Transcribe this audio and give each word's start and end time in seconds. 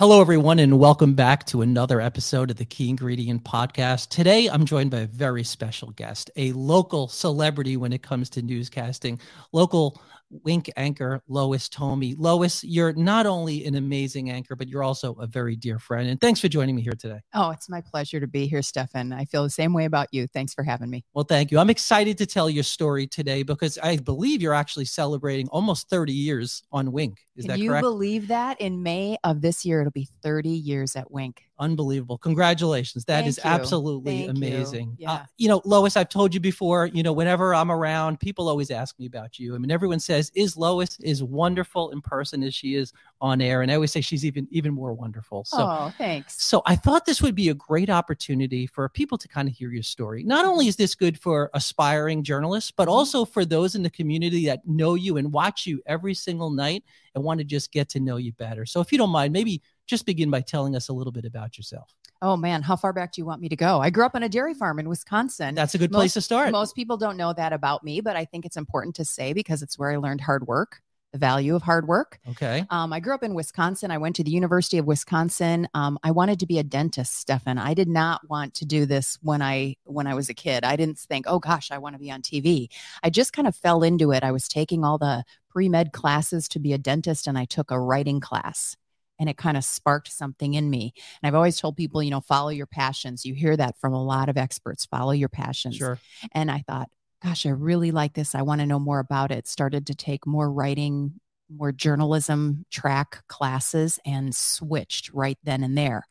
Hello, 0.00 0.20
everyone, 0.20 0.60
and 0.60 0.78
welcome 0.78 1.14
back 1.14 1.44
to 1.46 1.60
another 1.60 2.00
episode 2.00 2.52
of 2.52 2.56
the 2.56 2.64
Key 2.64 2.88
Ingredient 2.88 3.42
Podcast. 3.42 4.10
Today, 4.10 4.48
I'm 4.48 4.64
joined 4.64 4.92
by 4.92 5.00
a 5.00 5.06
very 5.08 5.42
special 5.42 5.90
guest, 5.90 6.30
a 6.36 6.52
local 6.52 7.08
celebrity 7.08 7.76
when 7.76 7.92
it 7.92 8.00
comes 8.00 8.30
to 8.30 8.40
newscasting, 8.40 9.18
local 9.50 10.00
Wink 10.30 10.70
anchor 10.76 11.22
Lois 11.28 11.68
Thome. 11.68 12.14
Lois, 12.18 12.62
you're 12.64 12.92
not 12.92 13.26
only 13.26 13.64
an 13.64 13.74
amazing 13.74 14.30
anchor, 14.30 14.56
but 14.56 14.68
you're 14.68 14.82
also 14.82 15.14
a 15.14 15.26
very 15.26 15.56
dear 15.56 15.78
friend. 15.78 16.08
And 16.08 16.20
thanks 16.20 16.40
for 16.40 16.48
joining 16.48 16.76
me 16.76 16.82
here 16.82 16.92
today. 16.92 17.20
Oh, 17.34 17.50
it's 17.50 17.68
my 17.68 17.80
pleasure 17.80 18.20
to 18.20 18.26
be 18.26 18.46
here, 18.46 18.62
Stefan. 18.62 19.12
I 19.12 19.24
feel 19.24 19.42
the 19.42 19.50
same 19.50 19.72
way 19.72 19.84
about 19.84 20.08
you. 20.12 20.26
Thanks 20.26 20.54
for 20.54 20.62
having 20.62 20.90
me. 20.90 21.04
Well, 21.14 21.24
thank 21.24 21.50
you. 21.50 21.58
I'm 21.58 21.70
excited 21.70 22.18
to 22.18 22.26
tell 22.26 22.50
your 22.50 22.64
story 22.64 23.06
today 23.06 23.42
because 23.42 23.78
I 23.78 23.96
believe 23.96 24.42
you're 24.42 24.54
actually 24.54 24.86
celebrating 24.86 25.48
almost 25.48 25.88
30 25.88 26.12
years 26.12 26.62
on 26.72 26.92
Wink. 26.92 27.18
Is 27.36 27.44
Can 27.44 27.52
that 27.54 27.58
you 27.60 27.72
believe 27.80 28.28
that 28.28 28.60
in 28.60 28.82
May 28.82 29.16
of 29.24 29.40
this 29.40 29.64
year, 29.64 29.80
it'll 29.80 29.92
be 29.92 30.08
30 30.22 30.50
years 30.50 30.96
at 30.96 31.10
Wink? 31.10 31.47
Unbelievable. 31.60 32.18
Congratulations. 32.18 33.04
That 33.06 33.16
Thank 33.20 33.28
is 33.28 33.36
you. 33.38 33.42
absolutely 33.44 34.26
Thank 34.26 34.38
you. 34.38 34.48
amazing. 34.48 34.96
Yeah. 34.98 35.12
Uh, 35.12 35.24
you 35.38 35.48
know, 35.48 35.60
Lois, 35.64 35.96
I've 35.96 36.08
told 36.08 36.32
you 36.32 36.38
before, 36.40 36.86
you 36.86 37.02
know, 37.02 37.12
whenever 37.12 37.52
I'm 37.54 37.72
around, 37.72 38.20
people 38.20 38.48
always 38.48 38.70
ask 38.70 38.98
me 38.98 39.06
about 39.06 39.38
you. 39.40 39.54
I 39.54 39.58
mean, 39.58 39.70
everyone 39.70 39.98
says, 39.98 40.30
is 40.34 40.56
Lois 40.56 40.98
is 41.00 41.22
wonderful 41.22 41.90
in 41.90 42.00
person 42.00 42.42
as 42.44 42.54
she 42.54 42.76
is 42.76 42.92
on 43.20 43.40
air? 43.40 43.62
And 43.62 43.72
I 43.72 43.74
always 43.74 43.90
say 43.90 44.00
she's 44.00 44.24
even 44.24 44.46
even 44.50 44.72
more 44.72 44.92
wonderful. 44.92 45.44
So 45.44 45.58
oh, 45.68 45.92
thanks. 45.98 46.40
so 46.42 46.62
I 46.64 46.76
thought 46.76 47.04
this 47.06 47.20
would 47.22 47.34
be 47.34 47.48
a 47.48 47.54
great 47.54 47.90
opportunity 47.90 48.66
for 48.66 48.88
people 48.88 49.18
to 49.18 49.26
kind 49.26 49.48
of 49.48 49.54
hear 49.54 49.72
your 49.72 49.82
story. 49.82 50.22
Not 50.22 50.44
only 50.44 50.68
is 50.68 50.76
this 50.76 50.94
good 50.94 51.18
for 51.18 51.50
aspiring 51.54 52.22
journalists, 52.22 52.70
but 52.70 52.86
Mhm. 52.88 52.92
also 52.92 53.24
for 53.24 53.44
those 53.44 53.74
in 53.74 53.82
the 53.82 53.90
community 53.90 54.46
that 54.46 54.66
know 54.66 54.94
you 54.94 55.16
and 55.16 55.32
watch 55.32 55.66
you 55.66 55.82
every 55.86 56.14
single 56.14 56.50
night 56.50 56.84
and 57.14 57.24
want 57.24 57.38
to 57.38 57.44
just 57.44 57.72
get 57.72 57.88
to 57.90 58.00
know 58.00 58.16
you 58.16 58.32
better. 58.32 58.64
So 58.64 58.80
if 58.80 58.92
you 58.92 58.98
don't 58.98 59.10
mind, 59.10 59.32
maybe 59.32 59.60
just 59.88 60.06
begin 60.06 60.30
by 60.30 60.40
telling 60.40 60.76
us 60.76 60.88
a 60.88 60.92
little 60.92 61.12
bit 61.12 61.24
about 61.24 61.58
yourself. 61.58 61.92
Oh, 62.20 62.36
man. 62.36 62.62
How 62.62 62.76
far 62.76 62.92
back 62.92 63.12
do 63.12 63.20
you 63.20 63.26
want 63.26 63.40
me 63.40 63.48
to 63.48 63.56
go? 63.56 63.80
I 63.80 63.90
grew 63.90 64.04
up 64.04 64.14
on 64.14 64.22
a 64.22 64.28
dairy 64.28 64.54
farm 64.54 64.78
in 64.78 64.88
Wisconsin. 64.88 65.54
That's 65.54 65.74
a 65.74 65.78
good 65.78 65.90
Most- 65.90 65.98
place 66.00 66.12
to 66.14 66.20
start. 66.20 66.52
Most 66.52 66.76
people 66.76 66.96
don't 66.96 67.16
know 67.16 67.32
that 67.32 67.52
about 67.52 67.82
me, 67.82 68.00
but 68.00 68.14
I 68.16 68.24
think 68.24 68.44
it's 68.44 68.56
important 68.56 68.94
to 68.96 69.04
say 69.04 69.32
because 69.32 69.62
it's 69.62 69.78
where 69.78 69.90
I 69.90 69.96
learned 69.96 70.20
hard 70.20 70.46
work, 70.46 70.82
the 71.12 71.18
value 71.18 71.54
of 71.54 71.62
hard 71.62 71.86
work. 71.88 72.18
okay. 72.30 72.66
Um, 72.70 72.92
I 72.92 73.00
grew 73.00 73.14
up 73.14 73.22
in 73.22 73.34
Wisconsin. 73.34 73.90
I 73.90 73.98
went 73.98 74.16
to 74.16 74.24
the 74.24 74.30
University 74.32 74.76
of 74.78 74.84
Wisconsin. 74.84 75.68
Um, 75.74 75.98
I 76.02 76.10
wanted 76.10 76.40
to 76.40 76.46
be 76.46 76.58
a 76.58 76.62
dentist, 76.64 77.16
Stefan. 77.16 77.56
I 77.56 77.72
did 77.72 77.88
not 77.88 78.28
want 78.28 78.52
to 78.54 78.66
do 78.66 78.84
this 78.84 79.16
when 79.22 79.40
I 79.40 79.76
when 79.84 80.06
I 80.06 80.14
was 80.14 80.28
a 80.28 80.34
kid. 80.34 80.64
I 80.64 80.76
didn't 80.76 80.98
think, 80.98 81.24
oh 81.28 81.38
gosh, 81.38 81.70
I 81.70 81.78
want 81.78 81.94
to 81.94 81.98
be 82.00 82.10
on 82.10 82.20
TV. 82.20 82.68
I 83.02 83.08
just 83.10 83.32
kind 83.32 83.48
of 83.48 83.56
fell 83.56 83.82
into 83.82 84.10
it. 84.12 84.22
I 84.22 84.32
was 84.32 84.48
taking 84.48 84.84
all 84.84 84.98
the 84.98 85.24
pre 85.48 85.68
med 85.68 85.92
classes 85.92 86.46
to 86.48 86.58
be 86.58 86.72
a 86.74 86.78
dentist, 86.78 87.26
and 87.26 87.38
I 87.38 87.44
took 87.46 87.70
a 87.70 87.80
writing 87.80 88.20
class. 88.20 88.76
And 89.18 89.28
it 89.28 89.36
kind 89.36 89.56
of 89.56 89.64
sparked 89.64 90.12
something 90.12 90.54
in 90.54 90.70
me. 90.70 90.92
And 91.22 91.28
I've 91.28 91.34
always 91.34 91.58
told 91.58 91.76
people, 91.76 92.02
you 92.02 92.10
know, 92.10 92.20
follow 92.20 92.50
your 92.50 92.66
passions. 92.66 93.24
You 93.24 93.34
hear 93.34 93.56
that 93.56 93.78
from 93.80 93.92
a 93.92 94.02
lot 94.02 94.28
of 94.28 94.36
experts. 94.36 94.86
Follow 94.86 95.12
your 95.12 95.28
passions. 95.28 95.76
Sure. 95.76 95.98
And 96.32 96.50
I 96.50 96.64
thought, 96.66 96.88
gosh, 97.22 97.46
I 97.46 97.50
really 97.50 97.90
like 97.90 98.14
this. 98.14 98.34
I 98.34 98.42
want 98.42 98.60
to 98.60 98.66
know 98.66 98.78
more 98.78 99.00
about 99.00 99.30
it. 99.30 99.48
Started 99.48 99.86
to 99.88 99.94
take 99.94 100.26
more 100.26 100.50
writing, 100.50 101.20
more 101.52 101.72
journalism 101.72 102.64
track 102.70 103.24
classes 103.28 103.98
and 104.04 104.34
switched 104.34 105.12
right 105.12 105.38
then 105.42 105.64
and 105.64 105.76
there. 105.76 106.04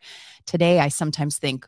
Today, 0.45 0.79
I 0.79 0.89
sometimes 0.89 1.37
think, 1.37 1.65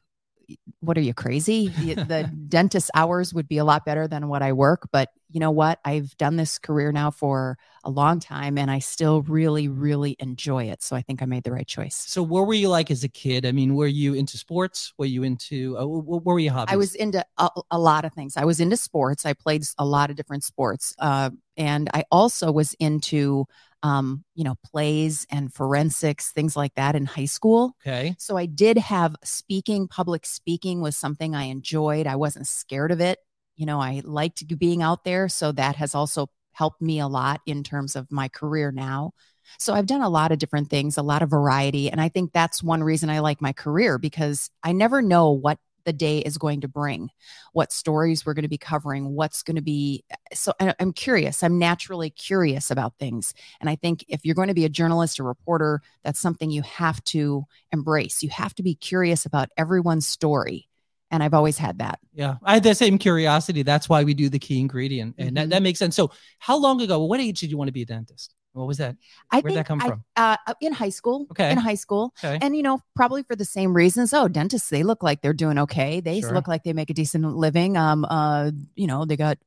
what 0.80 0.98
are 0.98 1.02
you 1.02 1.14
crazy? 1.14 1.68
The, 1.68 1.94
the 1.94 2.24
dentist 2.48 2.90
hours 2.96 3.34
would 3.34 3.48
be 3.48 3.60
a 3.60 3.66
lot 3.66 3.86
better 3.86 4.08
than 4.08 4.28
what 4.28 4.42
I 4.42 4.54
work. 4.54 4.90
But 4.92 5.10
you 5.32 5.40
know 5.40 5.52
what? 5.52 5.80
I've 5.86 6.18
done 6.18 6.36
this 6.36 6.58
career 6.58 6.92
now 6.92 7.12
for 7.12 7.58
a 7.84 7.90
long 7.90 8.20
time 8.20 8.58
and 8.58 8.70
I 8.72 8.80
still 8.80 9.22
really, 9.22 9.68
really 9.68 10.16
enjoy 10.20 10.66
it. 10.66 10.82
So 10.82 10.96
I 10.96 11.02
think 11.02 11.22
I 11.22 11.26
made 11.26 11.44
the 11.44 11.52
right 11.52 11.68
choice. 11.68 11.96
So, 11.96 12.24
what 12.24 12.48
were 12.48 12.56
you 12.56 12.70
like 12.70 12.90
as 12.90 13.04
a 13.04 13.10
kid? 13.10 13.46
I 13.46 13.52
mean, 13.52 13.76
were 13.76 13.88
you 13.88 14.16
into 14.16 14.38
sports? 14.38 14.94
Were 14.98 15.06
you 15.06 15.24
into, 15.24 15.78
uh, 15.78 15.86
what 15.86 16.26
were 16.26 16.40
your 16.40 16.54
hobbies? 16.54 16.74
I 16.74 16.78
was 16.78 16.96
into 16.96 17.24
a, 17.38 17.50
a 17.70 17.80
lot 17.80 18.06
of 18.06 18.14
things. 18.14 18.38
I 18.38 18.46
was 18.46 18.60
into 18.60 18.76
sports. 18.76 19.26
I 19.26 19.34
played 19.34 19.64
a 19.78 19.86
lot 19.86 20.10
of 20.10 20.16
different 20.16 20.44
sports. 20.44 20.96
Uh, 20.98 21.30
and 21.56 21.90
I 21.94 22.06
also 22.12 22.52
was 22.52 22.74
into, 22.80 23.46
um, 23.84 24.24
you 24.34 24.44
know, 24.44 24.56
plays 24.66 25.28
and 25.30 25.54
forensics, 25.54 26.32
things 26.32 26.56
like 26.56 26.74
that 26.76 26.96
in 26.96 27.06
high 27.06 27.26
school. 27.26 27.76
okay. 27.86 28.16
So 28.18 28.36
I 28.36 28.46
did 28.46 28.78
have 28.78 29.16
speaking, 29.24 29.88
public 29.88 30.26
speaking 30.26 30.82
was 30.82 30.98
something 30.98 31.36
I 31.36 31.44
enjoyed. 31.44 32.08
I 32.08 32.16
wasn't 32.16 32.48
scared 32.48 32.92
of 32.92 33.00
it. 33.00 33.20
You 33.60 33.66
know, 33.66 33.82
I 33.82 34.02
liked 34.06 34.48
being 34.58 34.82
out 34.82 35.04
there. 35.04 35.28
So 35.28 35.52
that 35.52 35.76
has 35.76 35.94
also 35.94 36.30
helped 36.54 36.82
me 36.82 37.00
a 37.00 37.08
lot 37.08 37.42
in 37.46 37.62
terms 37.62 37.98
of 37.98 38.10
my 38.10 38.30
career 38.30 38.72
now. 38.72 39.12
So 39.58 39.74
I've 39.74 39.86
done 39.86 40.02
a 40.02 40.08
lot 40.10 40.32
of 40.32 40.40
different 40.40 40.70
things, 40.70 40.96
a 40.98 41.02
lot 41.04 41.22
of 41.22 41.30
variety. 41.30 41.92
And 41.92 42.00
I 42.00 42.08
think 42.08 42.32
that's 42.32 42.64
one 42.64 42.82
reason 42.84 43.10
I 43.10 43.20
like 43.20 43.42
my 43.42 43.52
career 43.52 43.98
because 43.98 44.50
I 44.64 44.72
never 44.72 45.02
know 45.02 45.32
what 45.32 45.60
the 45.84 45.92
day 45.92 46.20
is 46.20 46.38
going 46.38 46.62
to 46.62 46.70
bring, 46.70 47.10
what 47.52 47.74
stories 47.74 48.26
we're 48.26 48.34
going 48.34 48.44
to 48.44 48.50
be 48.50 48.58
covering, 48.58 49.14
what's 49.14 49.44
going 49.44 49.58
to 49.58 49.62
be. 49.62 50.06
Eh, 50.10 50.16
so 50.34 50.54
I- 50.62 50.76
I'm 50.80 50.94
curious. 50.94 51.44
I'm 51.44 51.60
naturally 51.60 52.12
curious 52.12 52.72
about 52.72 52.94
things. 52.98 53.34
And 53.60 53.70
I 53.70 53.76
think 53.76 54.06
if 54.08 54.24
you're 54.24 54.36
going 54.36 54.48
to 54.50 54.54
be 54.54 54.66
a 54.66 54.70
journalist 54.70 55.20
or 55.20 55.24
reporter, 55.24 55.82
that's 56.06 56.20
something 56.22 56.50
you 56.50 56.62
have 56.62 57.04
to 57.06 57.44
embrace. 57.74 58.24
You 58.24 58.30
have 58.30 58.56
to 58.56 58.64
be 58.64 58.76
curious 58.76 59.26
about 59.26 59.50
everyone's 59.58 60.08
story. 60.08 60.69
And 61.12 61.24
I've 61.24 61.34
always 61.34 61.58
had 61.58 61.80
that. 61.80 62.00
Yeah. 62.14 62.36
I 62.44 62.54
had 62.56 62.64
the 62.64 62.76
same 62.76 62.98
curiosity. 62.98 63.64
That's 63.64 63.90
why 63.90 64.04
we 64.04 64.14
do 64.14 64.30
the 64.30 64.40
key 64.40 64.60
ingredient. 64.60 65.16
And 65.18 65.36
that, 65.38 65.48
Mhm. 65.48 65.52
that 65.52 65.64
makes 65.64 65.80
sense. 65.80 65.96
So, 65.96 66.12
how 66.38 66.58
long 66.58 66.82
ago, 66.82 67.04
what 67.04 67.20
age 67.20 67.40
did 67.40 67.50
you 67.50 67.58
want 67.58 67.68
to 67.68 67.72
be 67.72 67.82
a 67.82 67.86
dentist? 67.86 68.36
What 68.54 68.68
was 68.68 68.78
that? 68.78 68.96
I 69.32 69.42
Where'd 69.42 69.56
that 69.56 69.66
come 69.68 69.80
I- 69.82 69.88
from? 69.88 70.04
Uh, 70.16 70.38
in 70.62 70.74
high 70.74 70.90
school. 70.90 71.28
Okay. 71.32 71.52
In 71.52 71.58
high 71.58 71.76
school. 71.76 72.14
Okay. 72.24 72.38
And, 72.42 72.56
you 72.56 72.64
know, 72.64 72.80
probably 72.96 73.24
for 73.24 73.36
the 73.36 73.46
same 73.46 73.74
reasons. 73.76 74.14
Oh, 74.14 74.28
dentists, 74.28 74.70
they 74.70 74.84
look 74.84 75.02
like 75.04 75.22
they're 75.22 75.34
doing 75.34 75.58
okay. 75.60 76.00
They 76.00 76.22
Sure. 76.22 76.34
look 76.34 76.48
like 76.48 76.64
they 76.64 76.74
make 76.74 76.90
a 76.90 76.94
decent 76.94 77.26
living. 77.36 77.78
Um, 77.78 78.06
uh, 78.06 78.52
you 78.76 78.88
know, 78.88 79.06
they 79.06 79.18
got 79.18 79.38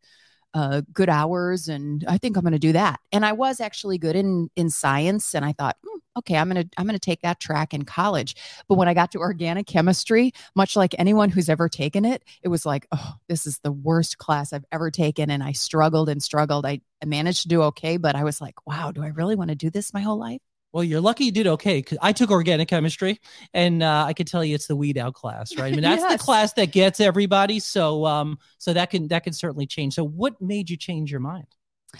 uh, 0.54 0.82
good 0.92 1.08
hours 1.08 1.68
and 1.68 2.04
I 2.08 2.18
think 2.18 2.36
I'm 2.36 2.42
going 2.42 2.52
to 2.52 2.58
do 2.58 2.72
that. 2.72 3.00
And 3.10 3.24
I 3.24 3.32
was 3.32 3.60
actually 3.60 3.98
good 3.98 4.16
in, 4.16 4.50
in 4.56 4.70
science. 4.70 5.34
And 5.34 5.44
I 5.44 5.52
thought, 5.52 5.76
hmm, 5.86 5.98
okay, 6.18 6.36
I'm 6.36 6.50
going 6.50 6.62
to, 6.62 6.70
I'm 6.76 6.86
going 6.86 6.98
to 6.98 7.00
take 7.00 7.22
that 7.22 7.40
track 7.40 7.72
in 7.72 7.84
college. 7.84 8.36
But 8.68 8.76
when 8.76 8.88
I 8.88 8.94
got 8.94 9.12
to 9.12 9.18
organic 9.18 9.66
chemistry, 9.66 10.32
much 10.54 10.76
like 10.76 10.94
anyone 10.98 11.30
who's 11.30 11.48
ever 11.48 11.68
taken 11.68 12.04
it, 12.04 12.22
it 12.42 12.48
was 12.48 12.66
like, 12.66 12.86
oh, 12.92 13.14
this 13.28 13.46
is 13.46 13.60
the 13.60 13.72
worst 13.72 14.18
class 14.18 14.52
I've 14.52 14.66
ever 14.72 14.90
taken. 14.90 15.30
And 15.30 15.42
I 15.42 15.52
struggled 15.52 16.08
and 16.08 16.22
struggled. 16.22 16.66
I, 16.66 16.80
I 17.02 17.06
managed 17.06 17.42
to 17.42 17.48
do 17.48 17.62
okay, 17.62 17.96
but 17.96 18.14
I 18.14 18.24
was 18.24 18.40
like, 18.40 18.66
wow, 18.66 18.92
do 18.92 19.02
I 19.02 19.08
really 19.08 19.36
want 19.36 19.50
to 19.50 19.56
do 19.56 19.70
this 19.70 19.94
my 19.94 20.00
whole 20.00 20.18
life? 20.18 20.40
Well, 20.72 20.84
you're 20.84 21.00
lucky 21.00 21.24
you 21.24 21.32
did 21.32 21.46
okay 21.46 21.78
because 21.78 21.98
I 22.00 22.12
took 22.12 22.30
organic 22.30 22.68
chemistry, 22.68 23.20
and 23.52 23.82
uh, 23.82 24.04
I 24.06 24.12
can 24.14 24.26
tell 24.26 24.44
you 24.44 24.54
it's 24.54 24.66
the 24.66 24.76
weed 24.76 24.96
out 24.96 25.14
class, 25.14 25.56
right? 25.56 25.72
I 25.72 25.76
mean, 25.76 25.82
that's 25.82 26.10
the 26.10 26.18
class 26.24 26.54
that 26.54 26.72
gets 26.72 26.98
everybody. 27.00 27.60
So, 27.60 28.06
um, 28.06 28.38
so 28.58 28.72
that 28.72 28.90
can 28.90 29.08
that 29.08 29.24
can 29.24 29.32
certainly 29.32 29.66
change. 29.66 29.94
So, 29.94 30.04
what 30.04 30.40
made 30.40 30.70
you 30.70 30.76
change 30.76 31.10
your 31.10 31.20
mind? 31.20 31.46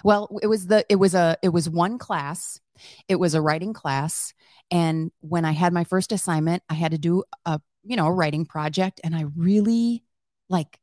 Well, 0.05 0.39
it 0.43 0.47
was 0.47 0.69
the 0.69 0.87
it 0.89 0.97
was 0.97 1.15
a 1.15 1.37
it 1.43 1.51
was 1.51 1.69
one 1.69 1.99
class. 1.99 2.61
It 3.09 3.17
was 3.17 3.35
a 3.35 3.43
writing 3.43 3.75
class 3.75 4.33
and 4.73 5.13
when 5.21 5.45
I 5.45 5.53
had 5.53 5.75
my 5.75 5.85
first 5.85 6.13
assignment, 6.13 6.63
I 6.69 6.75
had 6.75 6.93
to 6.93 6.99
do 6.99 7.25
a 7.45 7.61
you 7.85 7.97
know, 7.97 8.07
a 8.07 8.13
writing 8.13 8.47
project 8.47 9.01
and 9.05 9.15
I 9.15 9.25
really 9.37 10.05
like 10.49 10.79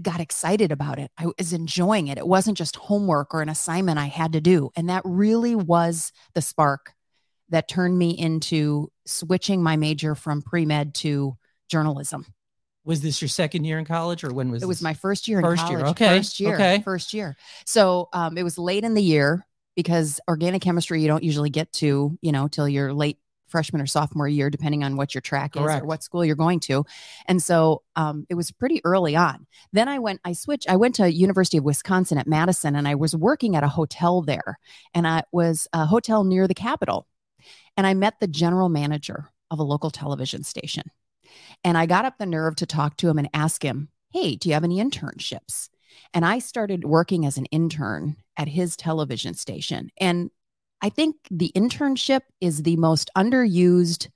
got 0.00 0.20
excited 0.20 0.72
about 0.72 0.98
it. 0.98 1.10
I 1.18 1.26
was 1.38 1.52
enjoying 1.52 2.08
it. 2.08 2.18
It 2.18 2.26
wasn't 2.26 2.56
just 2.56 2.76
homework 2.76 3.34
or 3.34 3.42
an 3.42 3.48
assignment 3.48 3.98
I 3.98 4.06
had 4.06 4.32
to 4.32 4.40
do. 4.40 4.70
And 4.76 4.88
that 4.88 5.02
really 5.04 5.54
was 5.54 6.12
the 6.34 6.42
spark 6.42 6.94
that 7.50 7.68
turned 7.68 7.96
me 7.98 8.10
into 8.10 8.90
switching 9.06 9.62
my 9.62 9.76
major 9.76 10.14
from 10.14 10.42
pre-med 10.42 10.94
to 10.94 11.36
journalism. 11.68 12.26
Was 12.84 13.00
this 13.00 13.20
your 13.20 13.28
second 13.28 13.64
year 13.64 13.78
in 13.78 13.84
college, 13.84 14.22
or 14.22 14.32
when 14.32 14.50
was 14.50 14.62
It 14.62 14.66
was 14.66 14.80
my 14.80 14.94
first 14.94 15.26
year 15.26 15.38
in 15.38 15.44
First 15.44 15.68
year, 15.68 15.86
okay, 15.86 16.18
First 16.18 16.40
year. 16.40 16.54
okay. 16.54 16.82
First 16.84 17.14
year. 17.14 17.36
So 17.64 18.08
um, 18.12 18.38
it 18.38 18.44
was 18.44 18.58
late 18.58 18.84
in 18.84 18.94
the 18.94 19.02
year 19.02 19.44
because 19.74 20.20
organic 20.28 20.62
chemistry 20.62 21.02
you 21.02 21.08
don't 21.08 21.24
usually 21.24 21.50
get 21.50 21.72
to, 21.74 22.16
you 22.20 22.32
know, 22.32 22.48
till 22.48 22.68
your 22.68 22.92
late 22.92 23.18
freshman 23.48 23.80
or 23.80 23.86
sophomore 23.86 24.28
year, 24.28 24.50
depending 24.50 24.84
on 24.84 24.96
what 24.96 25.14
your 25.14 25.20
track 25.20 25.52
Correct. 25.52 25.78
is 25.78 25.82
or 25.82 25.86
what 25.86 26.02
school 26.02 26.24
you're 26.24 26.36
going 26.36 26.60
to. 26.60 26.84
And 27.26 27.42
so 27.42 27.82
um, 27.94 28.26
it 28.28 28.34
was 28.34 28.50
pretty 28.50 28.80
early 28.84 29.16
on. 29.16 29.46
Then 29.72 29.88
I 29.88 29.98
went, 29.98 30.20
I 30.24 30.32
switched, 30.32 30.68
I 30.68 30.76
went 30.76 30.96
to 30.96 31.10
University 31.10 31.58
of 31.58 31.64
Wisconsin 31.64 32.18
at 32.18 32.26
Madison 32.26 32.76
and 32.76 32.88
I 32.88 32.94
was 32.96 33.14
working 33.14 33.56
at 33.56 33.64
a 33.64 33.68
hotel 33.68 34.22
there 34.22 34.58
and 34.94 35.06
I 35.06 35.24
was 35.32 35.68
a 35.72 35.86
hotel 35.86 36.24
near 36.24 36.48
the 36.48 36.54
Capitol. 36.54 37.06
And 37.76 37.86
I 37.86 37.94
met 37.94 38.20
the 38.20 38.26
general 38.26 38.68
manager 38.68 39.28
of 39.50 39.58
a 39.58 39.64
local 39.64 39.90
television 39.90 40.42
station. 40.42 40.90
And 41.64 41.76
I 41.76 41.86
got 41.86 42.04
up 42.04 42.18
the 42.18 42.26
nerve 42.26 42.56
to 42.56 42.66
talk 42.66 42.96
to 42.98 43.08
him 43.08 43.18
and 43.18 43.28
ask 43.34 43.62
him, 43.62 43.88
Hey, 44.12 44.36
do 44.36 44.48
you 44.48 44.54
have 44.54 44.64
any 44.64 44.82
internships? 44.82 45.68
And 46.14 46.24
I 46.24 46.38
started 46.38 46.84
working 46.84 47.26
as 47.26 47.36
an 47.36 47.46
intern 47.46 48.16
at 48.36 48.48
his 48.48 48.76
television 48.76 49.34
station. 49.34 49.90
And 49.98 50.30
I 50.82 50.88
think 50.88 51.16
the 51.30 51.52
internship 51.56 52.20
is 52.40 52.62
the 52.62 52.76
most 52.76 53.10
underused 53.16 54.08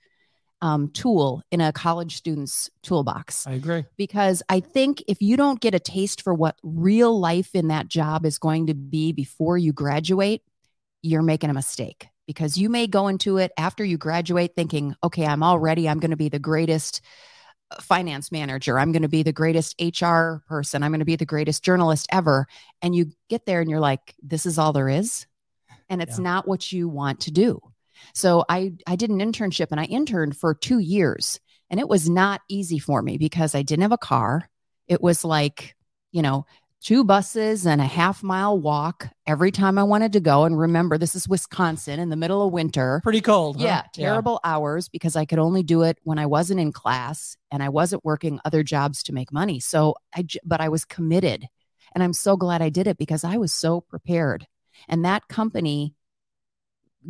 um, 0.62 0.90
tool 0.90 1.42
in 1.50 1.60
a 1.60 1.72
college 1.72 2.16
student's 2.16 2.68
toolbox 2.82 3.46
I 3.46 3.52
agree. 3.52 3.86
because 3.96 4.42
I 4.48 4.60
think 4.60 5.02
if 5.08 5.22
you 5.22 5.38
don't 5.38 5.58
get 5.58 5.74
a 5.74 5.80
taste 5.80 6.22
for 6.22 6.34
what 6.34 6.58
real 6.62 7.18
life 7.18 7.54
in 7.54 7.68
that 7.68 7.88
job 7.88 8.26
is 8.26 8.38
going 8.38 8.66
to 8.66 8.74
be 8.74 9.12
before 9.12 9.56
you 9.56 9.72
graduate, 9.72 10.42
you're 11.00 11.22
making 11.22 11.48
a 11.48 11.54
mistake 11.54 12.09
because 12.30 12.56
you 12.56 12.68
may 12.68 12.86
go 12.86 13.08
into 13.08 13.38
it 13.38 13.50
after 13.58 13.84
you 13.84 13.98
graduate 13.98 14.52
thinking, 14.54 14.94
okay, 15.02 15.26
I'm 15.26 15.42
all 15.42 15.58
ready. 15.58 15.88
I'm 15.88 15.98
going 15.98 16.12
to 16.12 16.16
be 16.16 16.28
the 16.28 16.38
greatest 16.38 17.00
uh, 17.72 17.80
finance 17.80 18.30
manager. 18.30 18.78
I'm 18.78 18.92
going 18.92 19.02
to 19.02 19.08
be 19.08 19.24
the 19.24 19.32
greatest 19.32 19.74
HR 19.80 20.44
person. 20.46 20.84
I'm 20.84 20.92
going 20.92 21.00
to 21.00 21.04
be 21.04 21.16
the 21.16 21.26
greatest 21.26 21.64
journalist 21.64 22.06
ever. 22.12 22.46
And 22.82 22.94
you 22.94 23.06
get 23.28 23.46
there 23.46 23.60
and 23.60 23.68
you're 23.68 23.80
like, 23.80 24.14
this 24.22 24.46
is 24.46 24.58
all 24.58 24.72
there 24.72 24.88
is. 24.88 25.26
And 25.88 26.00
it's 26.00 26.18
Yeah. 26.18 26.24
not 26.24 26.46
what 26.46 26.70
you 26.70 26.88
want 26.88 27.18
to 27.22 27.32
do. 27.32 27.60
So 28.14 28.44
I 28.48 28.74
I 28.86 28.94
did 28.94 29.10
an 29.10 29.18
internship 29.18 29.68
and 29.72 29.80
I 29.80 29.84
interned 29.84 30.36
for 30.36 30.54
2 30.54 30.78
years 30.78 31.40
and 31.68 31.80
it 31.80 31.88
was 31.88 32.08
not 32.08 32.42
easy 32.48 32.78
for 32.78 33.02
me 33.02 33.18
because 33.18 33.56
I 33.56 33.62
didn't 33.62 33.82
have 33.82 33.92
a 33.92 33.98
car. 33.98 34.48
It 34.86 35.02
was 35.02 35.24
like, 35.24 35.74
you 36.12 36.22
know, 36.22 36.46
two 36.82 37.04
buses 37.04 37.66
and 37.66 37.80
a 37.80 37.86
half 37.86 38.22
mile 38.22 38.58
walk 38.58 39.08
every 39.26 39.50
time 39.50 39.78
I 39.78 39.82
wanted 39.82 40.12
to 40.14 40.20
go 40.20 40.44
and 40.44 40.58
remember 40.58 40.96
this 40.96 41.14
is 41.14 41.28
Wisconsin 41.28 42.00
in 42.00 42.08
the 42.08 42.16
middle 42.16 42.46
of 42.46 42.52
winter. 42.52 43.00
Pretty 43.02 43.20
cold. 43.20 43.58
huh? 43.58 43.64
Yeah, 43.64 43.82
terrible 43.92 44.40
hours 44.44 44.88
because 44.88 45.14
I 45.14 45.24
could 45.26 45.38
only 45.38 45.62
do 45.62 45.82
it 45.82 45.98
when 46.04 46.18
I 46.18 46.26
wasn't 46.26 46.60
in 46.60 46.72
class 46.72 47.36
and 47.50 47.62
I 47.62 47.68
wasn't 47.68 48.04
working 48.04 48.40
other 48.44 48.62
jobs 48.62 49.02
to 49.04 49.12
make 49.12 49.32
money. 49.32 49.60
So 49.60 49.94
I, 50.14 50.24
but 50.44 50.60
I 50.60 50.68
was 50.68 50.84
committed 50.84 51.46
and 51.94 52.02
I'm 52.02 52.12
so 52.14 52.36
glad 52.36 52.62
I 52.62 52.70
did 52.70 52.86
it 52.86 52.96
because 52.96 53.24
I 53.24 53.36
was 53.36 53.52
so 53.52 53.80
prepared. 53.82 54.46
And 54.88 55.04
that 55.04 55.28
company 55.28 55.94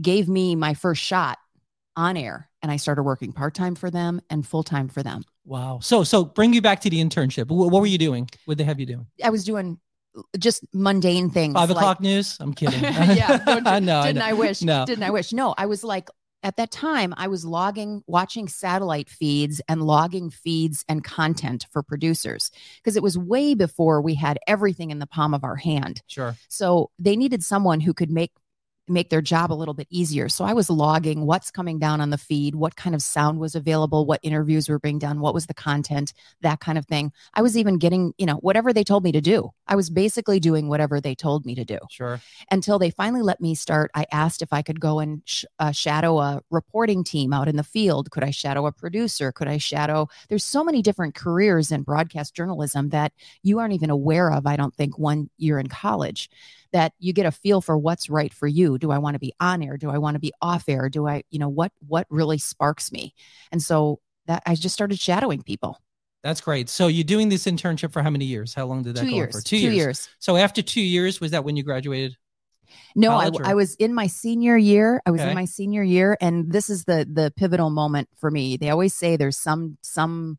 gave 0.01 0.29
me 0.29 0.57
my 0.57 0.75
first 0.75 1.03
shot 1.03 1.39
on 1.97 2.17
air 2.17 2.49
and 2.63 2.71
I 2.73 2.77
started 2.77 3.03
working 3.03 3.33
part 3.33 3.55
time 3.55 3.75
for 3.75 3.91
them 3.91 4.21
and 4.31 4.47
full 4.47 4.63
time 4.63 4.89
for 4.89 5.03
them. 5.03 5.23
Wow. 5.45 5.81
So 5.83 6.05
so 6.05 6.25
bring 6.25 6.53
you 6.53 6.63
back 6.63 6.81
to 6.81 6.91
the 6.91 7.03
internship. 7.03 7.47
Wh- 7.49 7.71
What 7.73 7.81
were 7.81 7.87
you 7.87 7.99
doing? 7.99 8.29
What 8.45 8.57
did 8.57 8.65
they 8.65 8.69
have 8.69 8.79
you 8.81 8.87
doing? 8.87 9.07
I 9.25 9.31
was 9.31 9.45
doing 9.45 9.79
just 10.39 10.65
mundane 10.75 11.31
things. 11.31 11.55
Five 11.55 11.71
like- 11.71 11.77
o'clock 11.79 12.01
news? 12.01 12.37
I'm 12.41 12.53
kidding. 12.53 12.81
yeah, 12.83 13.43
I 13.67 13.81
know. 13.81 14.03
Didn't 14.03 14.19
know. 14.19 14.25
I, 14.25 14.33
wish? 14.33 14.63
No. 14.63 14.85
Didn't 14.85 15.05
I 15.05 15.11
wish? 15.11 15.33
No, 15.33 15.55
I 15.57 15.67
was 15.67 15.85
like 15.85 16.09
at 16.43 16.57
that 16.57 16.71
time 16.71 17.15
I 17.17 17.29
was 17.29 17.45
logging, 17.45 18.03
watching 18.07 18.49
satellite 18.49 19.09
feeds 19.11 19.61
and 19.69 19.83
logging 19.83 20.31
feeds 20.31 20.85
and 20.89 21.05
content 21.05 21.67
for 21.71 21.83
producers 21.83 22.51
because 22.77 22.97
it 22.97 23.03
was 23.03 23.17
way 23.19 23.55
before 23.55 24.01
we 24.01 24.15
had 24.15 24.39
everything 24.47 24.91
in 24.91 24.99
the 25.01 25.07
palm 25.07 25.35
of 25.35 25.45
our 25.45 25.57
hand. 25.57 26.03
Sure. 26.07 26.35
So 26.49 26.91
they 26.99 27.15
needed 27.15 27.45
someone 27.45 27.81
who 27.81 27.93
could 27.93 28.11
make 28.11 28.33
make 28.91 29.11
their 29.11 29.23
job 29.23 29.53
a 29.53 29.55
little 29.55 29.75
bit 29.75 29.87
easier. 29.91 30.29
So 30.29 30.45
I 30.45 30.53
was 30.53 30.69
logging 30.69 31.27
what's 31.27 31.51
coming 31.51 31.79
down 31.79 32.01
on 32.01 32.11
the 32.11 32.19
feed, 32.19 32.55
what 32.55 32.77
kind 32.77 32.95
of 32.95 33.03
sound 33.03 33.39
was 33.39 33.55
available, 33.55 34.05
what 34.07 34.21
interviews 34.23 34.69
were 34.69 34.79
being 34.79 34.99
done, 34.99 35.21
what 35.21 35.35
was 35.35 35.47
the 35.47 35.55
content, 35.55 36.13
that 36.43 36.61
kind 36.61 36.77
of 36.77 36.87
thing. 36.87 37.13
I 37.35 37.43
was 37.43 37.57
even 37.57 37.79
getting, 37.79 38.13
you 38.19 38.27
know, 38.27 38.37
whatever 38.37 38.73
they 38.73 38.85
told 38.85 39.05
me 39.05 39.13
to 39.13 39.21
do. 39.21 39.51
I 39.67 39.77
was 39.77 39.89
basically 39.91 40.41
doing 40.41 40.69
whatever 40.69 41.01
they 41.01 41.15
told 41.15 41.47
me 41.47 41.55
to 41.55 41.65
do 41.65 41.79
Sure. 41.91 42.21
until 42.51 42.79
they 42.79 42.91
finally 42.91 43.23
let 43.23 43.41
me 43.41 43.55
start. 43.55 43.91
I 43.95 44.07
asked 44.13 44.43
if 44.43 44.53
I 44.53 44.63
could 44.63 44.81
go 44.81 44.99
and 44.99 45.23
sh- 45.25 45.45
uh, 45.59 45.71
shadow 45.73 46.19
a 46.19 46.43
reporting 46.51 47.05
team 47.05 47.33
out 47.33 47.49
in 47.49 47.57
the 47.57 47.63
field. 47.63 48.11
Could 48.11 48.25
I 48.25 48.31
shadow 48.31 48.67
a 48.67 48.73
producer? 48.73 49.31
Could 49.33 49.49
I 49.49 49.59
shadow? 49.59 50.09
There's 50.29 50.45
so 50.45 50.65
many 50.65 50.83
different 50.83 51.15
careers 51.15 51.71
in 51.71 51.83
broadcast 51.83 52.35
journalism 52.35 52.89
that 52.91 53.13
you 53.43 53.59
aren't 53.61 53.75
even 53.75 53.91
aware 53.91 54.33
of, 54.33 54.47
I 54.47 54.57
don't 54.57 54.75
think, 54.75 54.99
one 54.99 55.31
year 55.39 55.59
in 55.59 55.69
college, 55.69 56.29
that 56.73 56.93
you 56.99 57.13
get 57.13 57.27
a 57.27 57.33
feel 57.33 57.61
for 57.61 57.77
what's 57.77 58.09
right 58.09 58.33
for 58.33 58.47
you. 58.47 58.79
Do 58.79 58.91
I 58.91 58.99
want 58.99 59.15
to 59.15 59.19
be 59.19 59.33
on 59.41 59.63
air? 59.63 59.77
Do 59.77 59.91
I 59.91 59.99
want 59.99 60.15
to 60.15 60.21
be 60.21 60.33
off 60.41 60.69
air? 60.69 60.89
Do 60.89 61.07
I, 61.09 61.23
you 61.31 61.39
know, 61.39 61.49
what 61.49 61.73
what 61.87 62.07
really 62.11 62.39
sparks 62.39 62.93
me? 62.93 63.15
And 63.51 63.63
so 63.63 64.01
that 64.27 64.43
I 64.47 64.55
just 64.55 64.75
started 64.75 64.99
shadowing 64.99 65.43
people. 65.43 65.81
That's 66.23 66.41
great. 66.41 66.69
So 66.69 66.87
you're 66.87 67.05
doing 67.05 67.31
this 67.31 67.47
internship 67.47 67.93
for 67.93 68.03
how 68.03 68.11
many 68.11 68.27
years? 68.27 68.53
How 68.53 68.67
long 68.67 68.83
did 68.83 68.95
that 68.97 69.05
Two 69.05 69.11
go 69.11 69.17
years. 69.17 69.33
for? 69.33 69.41
Two 69.41 69.57
years. 69.57 70.09
So 70.19 70.37
after 70.37 70.61
two 70.61 70.83
years, 70.83 71.21
was 71.21 71.31
that 71.31 71.45
when 71.45 71.57
you 71.57 71.63
graduated? 71.63 72.17
No, 72.95 73.13
I, 73.13 73.31
I 73.45 73.55
was 73.55 73.75
in 73.77 73.95
my 73.95 74.07
senior 74.07 74.57
year. 74.57 75.01
I 75.07 75.11
was 75.11 75.21
Okay. 75.21 75.31
in 75.31 75.35
my 75.35 75.45
senior 75.45 75.83
year, 75.83 76.17
and 76.21 76.53
this 76.53 76.71
is 76.71 76.85
the 76.85 77.09
the 77.11 77.33
pivotal 77.37 77.71
moment 77.71 78.09
for 78.17 78.31
me. 78.31 78.57
They 78.57 78.71
always 78.71 78.95
say 78.95 79.17
there's 79.17 79.39
some 79.39 79.79
some 79.83 80.39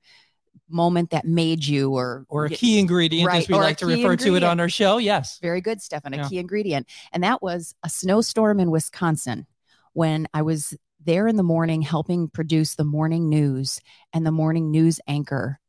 moment 0.71 1.11
that 1.11 1.25
made 1.25 1.65
you, 1.65 1.91
or 1.93 2.25
Or 2.29 2.45
a 2.45 2.49
key 2.49 2.79
ingredient, 2.79 3.31
as 3.33 3.47
we 3.47 3.55
like 3.55 3.77
to 3.77 3.85
refer 3.85 4.15
to 4.17 4.35
it 4.35 4.43
on 4.43 4.59
our 4.59 4.69
show? 4.69 4.97
Yes. 4.97 5.39
very 5.41 5.61
good, 5.61 5.81
Stefan, 5.81 6.13
a 6.13 6.17
Yeah. 6.17 6.27
key 6.29 6.37
ingredient, 6.39 6.87
and 7.11 7.23
that 7.23 7.41
was 7.41 7.75
a 7.83 7.89
snowstorm 7.89 8.59
in 8.59 8.71
Wisconsin 8.71 9.45
when 9.93 10.27
I 10.33 10.41
was 10.41 10.75
there 11.03 11.27
in 11.27 11.35
the 11.35 11.43
morning 11.43 11.81
helping 11.81 12.29
produce 12.29 12.75
the 12.75 12.83
morning 12.83 13.27
news, 13.29 13.79
and 14.13 14.25
the 14.25 14.31
morning 14.31 14.71
news 14.71 14.99
anchor 15.07 15.59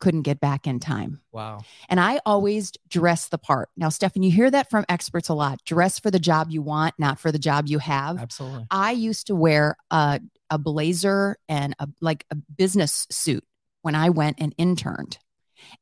couldn't 0.00 0.22
get 0.22 0.38
back 0.38 0.66
in 0.68 0.78
time. 0.78 1.20
Wow. 1.32 1.58
And 1.88 1.98
I 1.98 2.20
always 2.24 2.70
dress 2.88 3.28
the 3.28 3.38
part. 3.38 3.68
Now, 3.76 3.88
Stefan, 3.88 4.22
you 4.22 4.30
hear 4.30 4.48
that 4.48 4.70
from 4.70 4.84
experts 4.88 5.28
a 5.28 5.34
lot. 5.34 5.58
Dress 5.64 5.98
for 5.98 6.10
the 6.10 6.20
job 6.20 6.52
you 6.52 6.62
want, 6.62 6.94
not 6.98 7.18
for 7.18 7.32
the 7.32 7.38
job 7.38 7.66
you 7.66 7.80
have. 7.80 8.16
Absolutely. 8.16 8.66
I 8.70 8.92
used 8.92 9.26
to 9.26 9.34
wear 9.34 9.76
a, 9.90 10.20
a 10.50 10.58
blazer 10.58 11.36
and 11.48 11.74
a 11.80 11.88
like 12.00 12.24
a 12.30 12.36
business 12.36 13.08
suit 13.10 13.42
when 13.82 13.94
I 13.94 14.10
went 14.10 14.40
and 14.40 14.54
interned. 14.58 15.18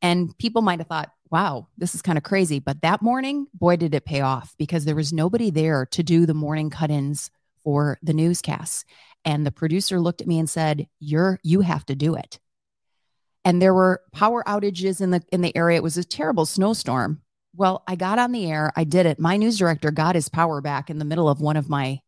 And 0.03 0.37
people 0.39 0.63
might 0.63 0.79
have 0.79 0.89
thought, 0.89 1.11
wow, 1.31 1.69
this 1.77 1.95
is 1.95 2.03
kind 2.03 2.19
of 2.19 2.25
crazy. 2.25 2.59
But 2.61 2.83
that 2.83 3.03
morning, 3.03 3.47
boy, 3.55 3.77
did 3.77 3.95
it 3.95 4.05
pay 4.05 4.21
off 4.21 4.55
because 4.59 4.85
there 4.85 4.95
was 4.95 5.13
nobody 5.13 5.51
there 5.51 5.87
to 5.87 6.03
do 6.03 6.27
the 6.27 6.35
morning 6.35 6.71
cut 6.71 6.91
ins 6.91 7.31
for 7.65 7.99
the 8.03 8.15
newscasts. 8.15 8.85
And 9.25 9.45
the 9.45 9.51
producer 9.51 10.01
looked 10.01 10.21
at 10.21 10.29
me 10.29 10.39
and 10.39 10.49
said, 10.49 10.87
You're 11.01 11.41
you 11.43 11.61
have 11.63 11.85
to 11.87 11.95
do 11.95 12.15
it. 12.15 12.39
And 13.45 13.61
there 13.61 13.75
were 13.75 14.03
power 14.13 14.43
outages 14.47 15.01
in 15.01 15.11
the 15.11 15.23
in 15.33 15.41
the 15.41 15.57
area. 15.57 15.77
It 15.77 15.83
was 15.83 15.97
a 15.97 16.05
terrible 16.05 16.47
snowstorm. 16.47 17.23
Well, 17.55 17.83
I 17.87 17.97
got 17.97 18.19
on 18.19 18.33
the 18.33 18.51
air, 18.51 18.73
I 18.77 18.85
did 18.85 19.07
it. 19.07 19.19
My 19.19 19.37
news 19.37 19.59
director 19.59 19.91
got 19.91 20.15
his 20.15 20.29
power 20.29 20.61
back 20.61 20.91
in 20.91 20.99
the 20.99 21.05
middle 21.05 21.29
of 21.29 21.41
one 21.41 21.57
of 21.57 21.69
my 21.69 22.01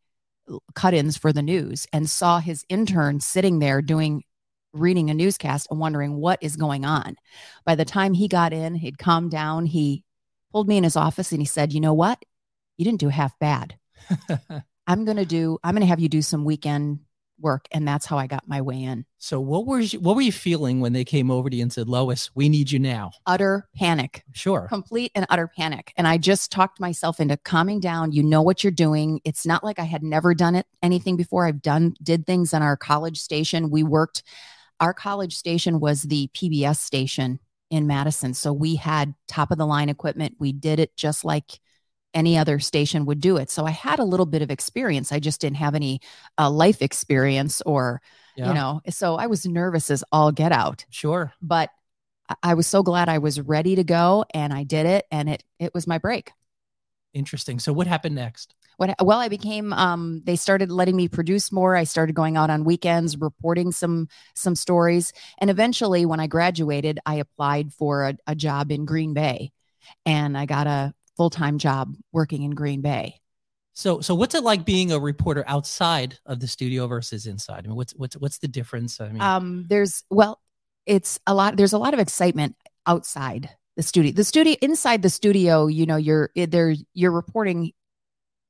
cut-ins 0.75 1.17
for 1.17 1.33
the 1.33 1.43
news 1.43 1.87
and 1.93 2.09
saw 2.09 2.39
his 2.39 2.65
intern 2.69 3.21
sitting 3.21 3.59
there 3.59 3.83
doing 3.83 4.25
reading 4.73 5.11
a 5.11 5.15
newscast 5.15 5.69
and 5.71 5.81
wondering 5.81 6.17
what 6.17 6.39
is 6.43 6.57
going 6.57 6.85
on. 6.85 7.17
By 7.65 7.75
the 7.75 7.85
time 7.85 8.15
he 8.15 8.29
got 8.29 8.53
in, 8.53 8.75
he'd 8.75 8.99
calmed 8.99 9.31
down. 9.31 9.67
He 9.67 10.05
pulled 10.53 10.69
me 10.69 10.77
in 10.77 10.85
his 10.85 10.97
office 10.97 11.33
and 11.33 11.41
he 11.41 11.47
said, 11.47 11.73
"You 11.73 11.81
know 11.81 11.95
what? 11.95 12.23
You 12.77 12.85
didn't 12.85 13.01
do 13.01 13.09
half 13.09 13.39
bad. 13.39 13.77
I'm 14.87 15.05
going 15.05 15.17
to 15.17 15.27
do 15.27 15.59
I'm 15.63 15.75
going 15.75 15.83
to 15.83 15.89
have 15.89 16.01
you 16.01 16.09
do 16.09 16.23
some 16.23 16.45
weekend 16.45 17.01
work." 17.41 17.67
And 17.71 17.87
that's 17.87 18.07
how 18.07 18.19
I 18.19 18.27
got 18.27 18.49
my 18.49 18.61
way 18.61 18.83
in. 18.83 19.05
so 19.19 19.41
what 19.41 19.67
were 19.67 19.81
you, 19.81 20.01
what 20.01 20.17
were 20.17 20.23
you 20.23 20.33
feeling 20.33 20.81
when 20.81 20.93
they 20.93 21.05
came 21.05 21.31
over 21.31 21.49
to 21.49 21.57
you 21.57 21.63
and 21.63 21.73
said, 21.73 21.89
Lois, 21.89 22.31
we 22.35 22.49
need 22.49 22.71
you 22.71 22.79
now? 22.79 23.13
Utter 23.27 23.69
panic. 23.77 24.25
Sure. 24.33 24.67
complete 24.69 25.13
and 25.15 25.27
utter 25.29 25.49
panic. 25.49 25.93
And 25.97 26.07
I 26.07 26.19
just 26.19 26.51
talked 26.51 26.81
myself 26.81 27.21
into 27.21 27.37
calming 27.37 27.81
down. 27.81 28.13
You 28.13 28.23
know 28.23 28.43
what 28.43 28.65
you're 28.65 28.71
doing. 28.71 29.21
It's 29.25 29.47
not 29.47 29.63
like 29.63 29.79
I 29.79 29.85
had 29.85 30.03
never 30.03 30.35
done 30.35 30.55
it 30.55 30.67
anything 30.83 31.17
before. 31.17 31.47
I've 31.47 31.63
done 31.63 31.95
did 32.03 32.27
things 32.27 32.53
on 32.55 32.63
our 32.63 32.77
college 32.77 33.21
station. 33.21 33.71
We 33.71 33.83
worked 33.83 34.23
our 34.81 34.95
college 34.95 35.37
station 35.37 35.81
was 35.81 36.03
the 36.03 36.29
PBS 36.35 36.79
station 36.81 37.41
in 37.71 37.87
Madison. 37.87 38.33
So 38.35 38.53
we 38.53 38.77
had 38.77 39.15
top 39.27 39.51
of 39.51 39.59
the 39.59 39.67
line 39.67 39.89
equipment. 39.89 40.37
We 40.39 40.53
did 40.53 40.79
it 40.81 40.97
just 40.97 41.25
like 41.25 41.61
any 42.15 42.39
other 42.39 42.59
station 42.59 43.05
would 43.05 43.21
do 43.21 43.37
it. 43.37 43.51
So 43.51 43.67
I 43.67 43.71
had 43.71 43.99
a 43.99 44.05
little 44.05 44.25
bit 44.27 44.41
of 44.41 44.51
experience. 44.51 45.13
I 45.13 45.19
just 45.21 45.41
didn't 45.41 45.59
have 45.59 45.75
any 45.75 46.01
uh, 46.39 46.51
life 46.51 46.81
experience 46.81 47.61
or, 47.67 48.01
Yeah. 48.37 48.49
you 48.49 48.55
know, 48.55 48.81
so 48.89 49.17
I 49.17 49.27
was 49.27 49.45
nervous 49.45 49.91
as 49.91 50.03
all 50.11 50.33
get 50.33 50.51
out 50.53 50.87
Sure. 50.89 51.33
but 51.43 51.69
I- 52.31 52.37
I 52.43 52.55
was 52.55 52.67
so 52.67 52.83
glad 52.83 53.09
I 53.11 53.19
was 53.19 53.41
ready 53.41 53.75
to 53.77 53.85
go 53.85 54.25
and 54.33 54.53
I 54.53 54.65
did 54.65 54.87
it 54.87 55.05
and 55.11 55.29
it 55.29 55.45
it 55.59 55.75
was 55.75 55.87
my 55.87 55.99
break. 55.99 56.33
Interesting. 57.13 57.59
So 57.59 57.73
what 57.73 57.87
happened 57.87 58.15
next? 58.15 58.55
What 58.79 58.95
well 59.03 59.19
I 59.19 59.29
became 59.29 59.73
um 59.73 60.23
they 60.25 60.37
started 60.37 60.71
letting 60.71 60.97
me 60.97 61.09
produce 61.09 61.51
more. 61.51 61.75
I 61.75 61.83
started 61.83 62.15
going 62.15 62.37
out 62.37 62.49
on 62.49 62.65
weekends 62.65 63.19
reporting 63.19 63.73
some 63.73 64.09
some 64.35 64.55
stories 64.55 65.13
and 65.39 65.51
eventually 65.51 66.07
when 66.07 66.21
I 66.21 66.29
graduated 66.29 67.01
I 67.05 67.17
applied 67.17 67.73
for 67.73 68.05
a, 68.05 68.17
a 68.29 68.35
job 68.37 68.71
in 68.71 68.85
Green 68.85 69.15
Bay 69.15 69.51
and 70.07 70.39
I 70.39 70.47
got 70.47 70.69
a 70.69 70.95
full-time 71.17 71.59
job 71.59 71.97
working 72.13 72.43
in 72.45 72.53
Green 72.53 72.81
Bay. 72.81 73.21
So 73.75 74.01
so 74.01 74.15
what's 74.15 74.37
it 74.37 74.45
like 74.45 74.65
being 74.65 74.93
a 74.93 74.99
reporter 75.01 75.43
outside 75.49 76.17
of 76.25 76.39
the 76.39 76.47
studio 76.47 76.87
versus 76.87 77.27
inside? 77.27 77.65
I 77.65 77.69
mean, 77.69 77.77
what's 77.77 77.93
what's 77.97 78.17
what's 78.17 78.39
the 78.39 78.49
difference? 78.49 79.01
I 79.01 79.09
mean, 79.09 79.21
Um 79.21 79.67
there's 79.69 80.05
well 80.09 80.41
it's 80.87 81.19
a 81.27 81.35
lot 81.35 81.57
there's 81.57 81.73
a 81.73 81.79
lot 81.79 81.95
of 81.95 82.01
excitement 82.01 82.55
outside 82.87 83.51
the 83.77 83.83
studio. 83.83 84.13
The 84.13 84.25
studio 84.25 84.55
inside 84.63 85.03
the 85.03 85.11
studio, 85.11 85.67
you 85.67 85.85
know, 85.85 85.97
you're 85.97 86.31
there 86.35 86.75
you're 86.95 87.13
reporting 87.13 87.73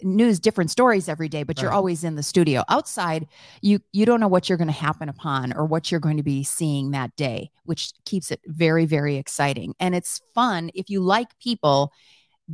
news 0.02 0.38
different 0.38 0.70
stories 0.70 1.08
every 1.08 1.28
day 1.28 1.42
but 1.42 1.60
you're 1.60 1.70
Right. 1.70 1.72
always 1.72 2.04
in 2.04 2.14
the 2.14 2.22
studio. 2.22 2.62
Outside 2.68 3.26
you 3.62 3.80
you 3.92 4.06
don't 4.06 4.20
know 4.20 4.28
what 4.28 4.48
you're 4.48 4.58
going 4.58 4.68
to 4.68 4.72
happen 4.74 5.08
upon 5.08 5.52
or 5.54 5.64
what 5.66 5.90
you're 5.90 6.00
going 6.00 6.16
to 6.18 6.22
be 6.22 6.44
seeing 6.44 6.92
that 6.92 7.14
day 7.16 7.50
which 7.64 7.92
keeps 8.04 8.30
it 8.30 8.40
very 8.46 8.86
very 8.86 9.16
exciting. 9.16 9.74
And 9.80 9.94
it's 9.94 10.20
fun. 10.34 10.70
If 10.74 10.90
you 10.90 11.00
like 11.00 11.38
people 11.40 11.92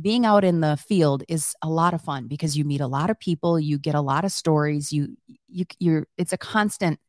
being 0.01 0.25
out 0.25 0.43
in 0.43 0.59
the 0.61 0.77
field 0.77 1.23
is 1.29 1.55
a 1.61 1.69
lot 1.69 1.93
of 1.93 2.01
fun 2.01 2.27
because 2.27 2.57
you 2.57 2.65
meet 2.65 2.81
a 2.81 2.87
lot 2.87 3.09
of 3.09 3.19
people 3.19 3.59
you 3.59 3.77
get 3.79 3.95
a 3.95 4.01
lot 4.01 4.25
of 4.25 4.31
stories 4.31 4.91
you 4.91 5.15
you 5.47 5.65
you're 5.79 6.05
it's 6.17 6.33
a 6.33 6.37
constant 6.37 6.99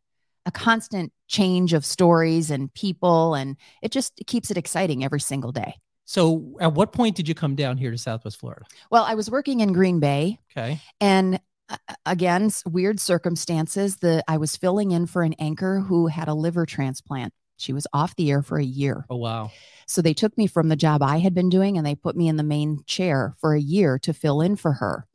a 0.46 0.52
constant 0.52 1.12
change 1.28 1.72
of 1.72 1.84
stories 1.84 2.50
and 2.50 2.72
people 2.74 3.34
and 3.34 3.56
it 3.82 3.90
just 3.90 4.12
keeps 4.26 4.50
it 4.50 4.56
exciting 4.56 5.04
every 5.04 5.20
single 5.20 5.50
day 5.52 5.74
so 6.06 6.56
at 6.60 6.72
what 6.72 6.92
point 6.92 7.14
did 7.14 7.28
you 7.28 7.34
come 7.34 7.54
down 7.54 7.76
here 7.76 7.90
to 7.90 7.98
Southwest 7.98 8.38
Florida? 8.38 8.64
well 8.90 9.04
i 9.04 9.14
was 9.14 9.30
working 9.30 9.60
in 9.60 9.72
green 9.72 10.00
bay 10.00 10.38
Okay. 10.56 10.80
and 11.00 11.38
uh, 11.68 11.76
again, 12.04 12.50
weird 12.64 13.00
circumstances. 13.00 13.96
The 13.96 14.22
I 14.28 14.36
was 14.36 14.56
filling 14.56 14.92
in 14.92 15.06
for 15.06 15.22
an 15.22 15.34
anchor 15.34 15.80
who 15.80 16.06
had 16.06 16.28
a 16.28 16.34
liver 16.34 16.66
transplant. 16.66 17.32
She 17.56 17.72
was 17.72 17.86
off 17.92 18.14
the 18.16 18.30
air 18.30 18.42
for 18.42 18.58
a 18.58 18.64
year. 18.64 19.06
Oh 19.10 19.16
wow. 19.16 19.50
So 19.86 20.02
they 20.02 20.14
took 20.14 20.36
me 20.36 20.46
from 20.46 20.68
the 20.68 20.76
job 20.76 21.02
I 21.02 21.18
had 21.18 21.34
been 21.34 21.48
doing 21.48 21.76
and 21.76 21.86
they 21.86 21.94
put 21.94 22.16
me 22.16 22.28
in 22.28 22.36
the 22.36 22.42
main 22.42 22.80
chair 22.86 23.34
for 23.40 23.54
a 23.54 23.60
year 23.60 23.98
to 24.00 24.12
fill 24.12 24.40
in 24.40 24.56
for 24.56 24.74
her. 24.74 25.06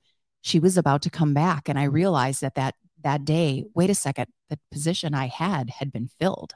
She 0.41 0.59
was 0.59 0.77
about 0.77 1.03
to 1.03 1.09
come 1.09 1.33
back 1.33 1.69
and 1.69 1.77
I 1.77 1.85
hmm. 1.85 1.93
realized 1.93 2.41
that 2.41 2.55
that 2.55 2.75
that 3.03 3.25
day, 3.25 3.65
wait 3.73 3.89
a 3.89 3.95
second, 3.95 4.27
the 4.49 4.59
position 4.71 5.13
I 5.13 5.27
had 5.27 5.69
had 5.69 5.91
been 5.91 6.09
filled. 6.19 6.53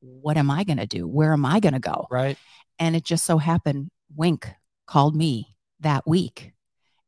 What 0.00 0.36
am 0.36 0.50
I 0.50 0.64
going 0.64 0.76
to 0.76 0.86
do? 0.86 1.08
Where 1.08 1.32
am 1.32 1.46
I 1.46 1.58
going 1.58 1.72
to 1.72 1.80
go? 1.80 2.06
Right. 2.10 2.36
And 2.78 2.96
it 2.96 3.04
just 3.04 3.24
so 3.24 3.38
happened 3.38 3.88
Wink 4.14 4.48
called 4.86 5.16
me 5.16 5.56
that 5.80 6.06
week 6.06 6.52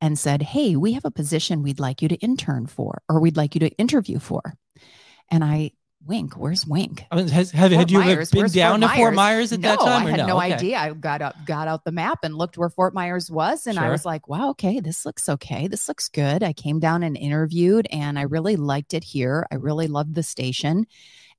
and 0.00 0.18
said, 0.18 0.42
Hey, 0.42 0.76
we 0.76 0.92
have 0.92 1.04
a 1.04 1.10
position 1.10 1.62
we'd 1.62 1.80
like 1.80 2.02
you 2.02 2.08
to 2.08 2.16
intern 2.16 2.66
for, 2.66 3.02
or 3.08 3.20
we'd 3.20 3.37
like 3.37 3.54
you 3.54 3.60
to 3.60 3.70
interview 3.70 4.18
for. 4.18 4.54
And 5.30 5.44
I, 5.44 5.72
Wink, 6.06 6.34
where's 6.34 6.64
Wink? 6.64 7.04
I 7.10 7.16
mean, 7.16 7.28
has, 7.28 7.50
have, 7.50 7.72
had 7.72 7.90
you 7.90 7.98
Myers, 7.98 8.30
been 8.30 8.48
down 8.48 8.80
Fort 8.80 8.92
to 8.92 8.96
Fort 8.96 9.14
Myers? 9.14 9.52
At 9.52 9.60
no, 9.60 9.70
that 9.70 9.80
time? 9.80 10.06
I 10.06 10.10
had 10.10 10.26
no 10.26 10.37
Okay. 10.38 10.54
idea. 10.54 10.78
I 10.78 10.92
got 10.92 11.20
up, 11.20 11.34
got 11.44 11.66
out 11.66 11.84
the 11.84 11.92
map 11.92 12.20
and 12.22 12.37
looked 12.37 12.56
where 12.56 12.70
Fort 12.70 12.94
Myers 12.94 13.30
was. 13.30 13.66
And 13.66 13.78
I 13.78 13.90
was 13.90 14.04
like, 14.04 14.28
wow, 14.28 14.50
okay, 14.50 14.80
this 14.80 15.04
looks 15.04 15.28
okay. 15.28 15.66
This 15.66 15.88
looks 15.88 16.08
good. 16.08 16.42
I 16.42 16.52
came 16.52 16.78
down 16.78 17.02
and 17.02 17.16
interviewed 17.16 17.88
and 17.90 18.18
I 18.18 18.22
really 18.22 18.56
liked 18.56 18.94
it 18.94 19.04
here. 19.04 19.46
I 19.50 19.56
really 19.56 19.88
loved 19.88 20.14
the 20.14 20.22
station. 20.22 20.87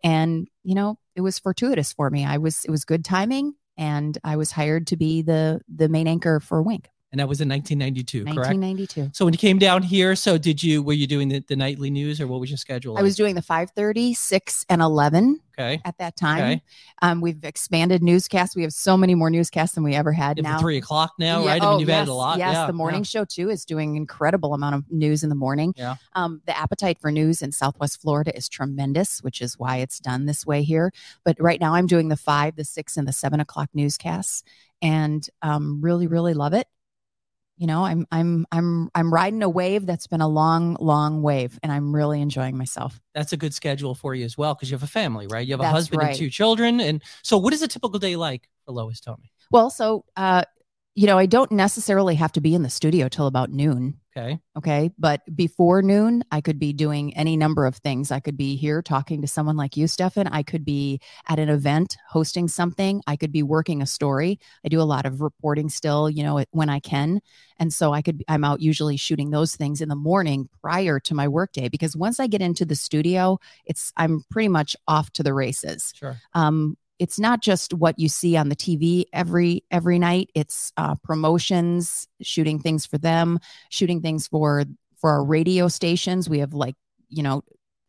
And, 0.04 0.48
you 0.64 0.76
know, 0.76 1.00
it 1.16 1.22
was 1.22 1.40
fortuitous 1.40 1.94
for 1.94 2.10
me. 2.10 2.26
I 2.26 2.38
was, 2.38 2.66
it 2.66 2.72
was 2.72 2.86
good 2.86 3.06
timing. 3.06 3.56
And 3.80 4.18
I 4.26 4.36
was 4.36 4.52
hired 4.52 4.88
to 4.88 4.98
be 4.98 5.22
the 5.24 5.62
the 5.74 5.88
main 5.88 6.06
anchor 6.08 6.42
for 6.42 6.62
Wink, 6.62 6.90
And 7.12 7.20
that 7.20 7.28
was 7.28 7.42
in 7.42 7.50
1992, 7.50 8.26
correct? 8.26 8.38
1992. 8.38 9.12
So 9.14 9.26
when 9.26 9.34
you 9.34 9.40
came 9.40 9.58
down 9.58 9.82
here, 9.82 10.16
so 10.16 10.38
did 10.38 10.62
you, 10.62 10.84
were 10.84 10.94
you 10.94 11.08
doing 11.08 11.30
the, 11.30 11.44
the 11.48 11.56
nightly 11.56 11.90
news 11.90 12.22
or 12.22 12.28
what 12.28 12.40
was 12.40 12.52
your 12.52 12.58
schedule? 12.58 12.98
I 12.98 13.02
was 13.02 13.16
doing 13.16 13.34
the 13.34 13.42
5:30, 13.42 14.16
6, 14.16 14.66
and 14.70 14.82
11 14.82 15.40
okay. 15.60 15.82
at 15.86 15.98
that 15.98 16.16
time. 16.16 16.44
Okay. 16.44 16.62
Um, 17.02 17.22
we've 17.22 17.44
expanded 17.44 18.02
newscasts. 18.04 18.56
We 18.56 18.62
have 18.64 18.74
so 18.74 18.96
many 18.96 19.16
more 19.16 19.30
newscasts 19.30 19.76
than 19.76 19.84
we 19.84 19.96
ever 19.96 20.12
had 20.12 20.38
Yeah, 20.38 20.44
now. 20.44 20.60
three 20.60 20.78
o'clock 20.78 21.14
now, 21.20 21.44
Yeah, 21.44 21.50
right? 21.50 21.62
I 21.62 21.66
oh, 21.66 21.72
mean, 21.72 21.80
you've 21.82 21.90
yes, 21.90 22.02
added 22.02 22.12
a 22.12 22.14
lot. 22.14 22.38
Yes, 22.38 22.54
yeah, 22.54 22.68
the 22.68 22.74
morning 22.74 23.04
show 23.04 23.26
too 23.26 23.50
is 23.50 23.66
doing 23.66 23.96
incredible 23.96 24.54
amount 24.54 24.76
of 24.76 24.92
news 24.92 25.24
in 25.24 25.30
the 25.30 25.36
morning. 25.36 25.74
Yeah. 25.78 25.96
Um, 26.14 26.42
the 26.46 26.58
appetite 26.58 27.00
for 27.00 27.12
news 27.12 27.42
in 27.42 27.52
Southwest 27.52 28.02
Florida 28.02 28.36
is 28.36 28.48
tremendous, 28.48 29.24
which 29.24 29.42
is 29.42 29.58
why 29.58 29.78
it's 29.78 30.00
done 30.00 30.26
this 30.26 30.46
way 30.46 30.64
here. 30.64 30.92
But 31.24 31.38
right 31.40 31.60
now, 31.60 31.74
I'm 31.74 31.88
doing 31.88 32.10
the 32.10 32.18
five, 32.18 32.56
the 32.56 32.66
six, 32.66 32.98
and 32.98 33.08
the 33.08 33.14
seven 33.14 33.40
o'clock 33.40 33.70
newscasts, 33.74 34.44
and 34.82 35.28
um, 35.42 35.82
really, 35.82 36.08
really 36.08 36.34
love 36.34 36.54
it. 36.54 36.68
You 37.60 37.68
know, 37.68 37.84
I'm 37.84 38.08
I'm 38.10 38.46
I'm 38.54 38.90
I'm 38.96 39.14
riding 39.14 39.44
a 39.44 39.50
wave 39.50 39.86
that's 39.86 40.08
been 40.08 40.22
a 40.22 40.28
long, 40.30 40.78
long 40.80 41.22
wave, 41.22 41.60
and 41.62 41.74
I'm 41.74 41.94
really 41.94 42.22
enjoying 42.22 42.58
myself. 42.58 43.02
That's 43.14 43.34
a 43.34 43.38
good 43.38 43.54
schedule 43.54 43.94
for 43.94 44.16
you 44.16 44.24
as 44.24 44.38
well 44.38 44.56
because 44.56 44.72
you 44.72 44.76
have 44.76 44.84
a 44.84 44.88
family, 44.88 45.28
right? 45.28 45.46
You 45.46 45.54
have 45.54 45.60
a 45.60 45.64
That's 45.64 45.74
husband 45.74 46.02
and 46.04 46.16
two 46.16 46.30
children. 46.30 46.80
And 46.80 47.04
so, 47.22 47.38
what 47.38 47.52
is 47.52 47.62
a 47.62 47.68
typical 47.68 48.00
day 48.00 48.16
like 48.16 48.48
for 48.66 48.72
Lois? 48.72 49.02
Tell 49.02 49.18
me. 49.22 49.30
Well, 49.52 49.70
so 49.70 50.06
uh, 50.16 50.44
you 50.96 51.06
know, 51.06 51.18
I 51.18 51.26
don't 51.26 51.52
necessarily 51.52 52.16
have 52.16 52.32
to 52.34 52.42
be 52.42 52.56
in 52.56 52.64
the 52.64 52.70
studio 52.70 53.10
till 53.10 53.28
about 53.28 53.52
noon. 53.52 53.99
Okay. 54.18 54.40
Okay. 54.58 54.90
But 54.98 55.22
before 55.36 55.82
noon, 55.84 56.24
I 56.32 56.42
could 56.42 56.58
be 56.58 56.74
doing 56.74 57.16
any 57.16 57.38
number 57.38 57.66
of 57.66 57.76
things. 57.76 58.12
I 58.12 58.20
could 58.20 58.36
be 58.36 58.56
here 58.56 58.82
talking 58.82 59.22
to 59.22 59.28
someone 59.28 59.56
like 59.56 59.78
you, 59.78 59.88
Stefan. 59.88 60.28
I 60.28 60.42
could 60.42 60.66
be 60.66 61.00
at 61.28 61.38
an 61.38 61.48
event 61.50 61.96
hosting 62.10 62.48
something. 62.48 63.02
I 63.06 63.16
could 63.16 63.32
be 63.32 63.44
working 63.44 63.82
a 63.82 63.86
story. 63.86 64.40
I 64.66 64.70
do 64.70 64.82
a 64.82 64.84
lot 64.84 65.06
of 65.06 65.22
reporting 65.22 65.70
still, 65.70 66.10
you 66.10 66.24
know, 66.24 66.44
when 66.52 66.70
I 66.70 66.80
can. 66.80 67.22
And 67.60 67.72
so 67.72 67.94
I 67.94 68.02
could, 68.02 68.24
I'm 68.28 68.44
out 68.44 68.62
usually 68.62 68.98
shooting 68.98 69.30
those 69.30 69.56
things 69.56 69.80
in 69.80 69.90
the 69.90 69.96
morning 69.96 70.50
prior 70.62 71.00
to 71.02 71.14
my 71.14 71.28
workday 71.28 71.70
because 71.70 71.96
once 71.96 72.20
I 72.20 72.28
get 72.28 72.42
into 72.42 72.66
the 72.66 72.76
studio, 72.76 73.40
it's, 73.66 73.94
I'm 73.96 74.24
pretty 74.32 74.50
much 74.50 74.76
off 74.88 75.12
to 75.12 75.24
the 75.24 75.34
races 75.34 75.94
Sure. 75.96 76.18
um, 76.34 76.78
it's 77.00 77.18
not 77.18 77.42
just 77.42 77.74
what 77.74 77.98
you 77.98 78.10
see 78.10 78.36
on 78.36 78.50
the 78.50 78.56
TV 78.56 79.06
every 79.14 79.64
every 79.72 79.98
night. 79.98 80.30
It's 80.36 80.72
uh, 80.78 80.96
promotions, 81.04 82.08
shooting 82.22 82.60
things 82.60 82.86
for 82.86 82.98
them, 82.98 83.40
shooting 83.70 84.02
things 84.02 84.28
for 84.28 84.66
for 84.98 85.12
our 85.12 85.24
radio 85.24 85.70
stations. 85.70 86.30
We 86.30 86.40
have 86.40 86.54
like 86.54 86.76
you 87.08 87.24
know 87.24 87.44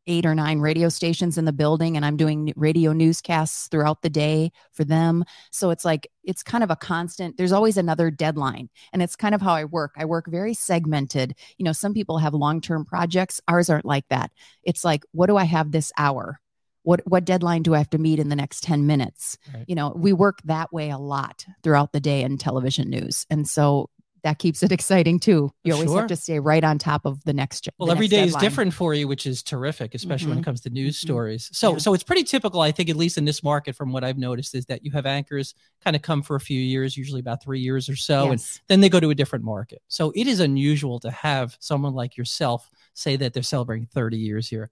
eight 0.07 0.25
or 0.25 0.35
nine 0.35 0.61
radio 0.61 0.89
stations 0.89 1.37
in 1.37 1.45
the 1.45 1.53
building, 1.53 1.97
and 1.97 2.07
I'm 2.07 2.17
doing 2.17 2.53
radio 2.57 2.93
newscasts 2.93 3.69
throughout 3.69 4.03
the 4.03 4.11
day 4.11 4.53
for 4.73 4.85
them. 4.85 5.25
So 5.51 5.71
it's 5.71 5.85
like 5.85 6.09
it's 6.23 6.43
kind 6.43 6.63
of 6.63 6.71
a 6.71 6.77
constant. 6.77 7.37
There's 7.37 7.53
always 7.53 7.77
another 7.77 8.13
deadline, 8.13 8.71
and 8.93 9.03
it's 9.03 9.17
kind 9.17 9.35
of 9.35 9.43
how 9.43 9.55
I 9.55 9.65
work. 9.65 9.93
I 9.97 10.05
work 10.05 10.27
very 10.29 10.55
segmented. 10.55 11.35
You 11.59 11.65
know, 11.65 11.73
some 11.73 11.95
people 11.95 12.19
have 12.19 12.33
long 12.33 12.61
term 12.61 12.85
projects. 12.85 13.41
Ours 13.49 13.69
aren't 13.69 13.85
like 13.85 14.09
that. 14.09 14.31
It's 14.63 14.85
like, 14.85 15.03
what 15.11 15.27
do 15.27 15.37
I 15.37 15.45
have 15.45 15.73
this 15.73 15.93
hour? 15.99 16.41
What 16.83 17.01
what 17.07 17.25
deadline 17.25 17.63
do 17.63 17.75
I 17.75 17.79
have 17.79 17.91
to 17.91 17.99
meet 17.99 18.19
in 18.19 18.29
the 18.29 18.37
next 18.37 18.63
10 18.63 18.87
minutes? 18.87 19.37
Right. 19.55 19.65
You 19.67 19.75
know, 19.75 19.93
we 19.97 20.13
work 20.13 20.41
that 20.45 20.73
way 20.73 20.91
a 20.91 20.99
lot 20.99 21.45
throughout 21.63 21.93
the 21.93 22.01
day 22.01 22.23
in 22.23 22.39
television 22.39 22.89
news. 22.89 23.27
And 23.31 23.49
so 23.49 23.91
that 24.23 24.39
keeps 24.39 24.63
it 24.63 24.71
exciting 24.79 25.19
too. 25.19 25.51
You 25.65 25.73
always 25.73 25.89
Sure. 25.91 26.01
have 26.01 26.09
to 26.09 26.17
stay 26.17 26.41
right 26.41 26.63
on 26.63 26.77
top 26.79 27.07
of 27.07 27.25
the 27.25 27.33
next 27.33 27.69
Well, 27.79 27.87
the 27.87 27.93
every 27.93 28.05
next 28.07 28.11
day 28.11 28.23
is 28.25 28.35
different 28.37 28.75
for 28.75 28.93
you, 28.93 29.09
which 29.09 29.25
is 29.27 29.43
terrific, 29.43 29.95
especially 29.95 30.29
when 30.29 30.39
it 30.39 30.45
comes 30.45 30.61
to 30.63 30.71
news 30.71 30.97
Mhm. 30.99 31.01
stories. 31.03 31.49
So, 31.55 31.73
Yeah. 31.73 31.79
so 31.79 31.95
it's 31.95 32.03
pretty 32.03 32.25
typical, 32.25 32.61
I 32.61 32.71
think, 32.71 32.91
at 32.91 32.97
least 32.97 33.17
in 33.17 33.25
this 33.25 33.43
market, 33.43 33.75
from 33.77 33.93
what 33.93 34.05
I've 34.05 34.19
noticed, 34.19 34.55
is 34.55 34.67
that 34.67 34.85
you 34.85 34.91
have 34.93 35.07
anchors 35.07 35.55
kind 35.83 35.97
of 35.97 36.03
come 36.03 36.21
for 36.23 36.37
a 36.37 36.41
few 36.41 36.61
years, 36.61 36.99
usually 36.99 37.21
about 37.21 37.43
three 37.43 37.61
years 37.61 37.89
or 37.89 37.97
so, 37.97 38.31
and 38.31 38.45
then 38.69 38.81
they 38.81 38.91
go 38.91 39.01
to 39.01 39.09
a 39.09 39.15
different 39.15 39.43
market. 39.45 39.81
So 39.89 40.13
it 40.15 40.27
is 40.27 40.39
unusual 40.41 41.01
to 41.01 41.11
have 41.11 41.57
someone 41.61 41.95
like 41.95 42.19
yourself 42.19 42.71
say 42.93 43.17
that 43.17 43.33
they're 43.33 43.43
celebrating 43.43 43.87
30 43.87 44.19
years 44.19 44.49
here. 44.49 44.71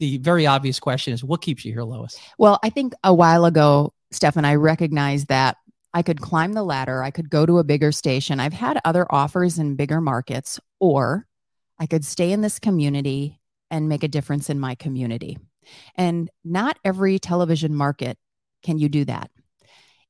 The 0.00 0.18
very 0.18 0.46
obvious 0.46 0.80
question 0.80 1.12
is, 1.12 1.22
what 1.22 1.42
keeps 1.42 1.64
you 1.64 1.72
here, 1.72 1.84
Lois? 1.84 2.18
Well, 2.38 2.58
I 2.64 2.70
think 2.70 2.94
a 3.04 3.14
while 3.14 3.44
ago, 3.44 3.92
Stefan, 4.10 4.46
I 4.46 4.54
recognized 4.56 5.28
that 5.28 5.58
I 5.92 6.02
could 6.02 6.20
climb 6.20 6.54
the 6.54 6.62
ladder. 6.62 7.02
I 7.02 7.10
could 7.10 7.28
go 7.28 7.44
to 7.44 7.58
a 7.58 7.64
bigger 7.64 7.92
station. 7.92 8.40
I've 8.40 8.54
had 8.54 8.80
other 8.84 9.06
offers 9.10 9.58
in 9.58 9.76
bigger 9.76 10.00
markets, 10.00 10.58
or 10.78 11.26
I 11.78 11.86
could 11.86 12.04
stay 12.04 12.32
in 12.32 12.40
this 12.40 12.58
community 12.58 13.40
and 13.70 13.88
make 13.88 14.02
a 14.02 14.08
difference 14.08 14.48
in 14.48 14.58
my 14.58 14.74
community. 14.74 15.38
And 15.96 16.30
not 16.44 16.78
every 16.84 17.18
television 17.18 17.74
market 17.74 18.18
can 18.62 18.78
you 18.78 18.88
do 18.88 19.04
that. 19.04 19.30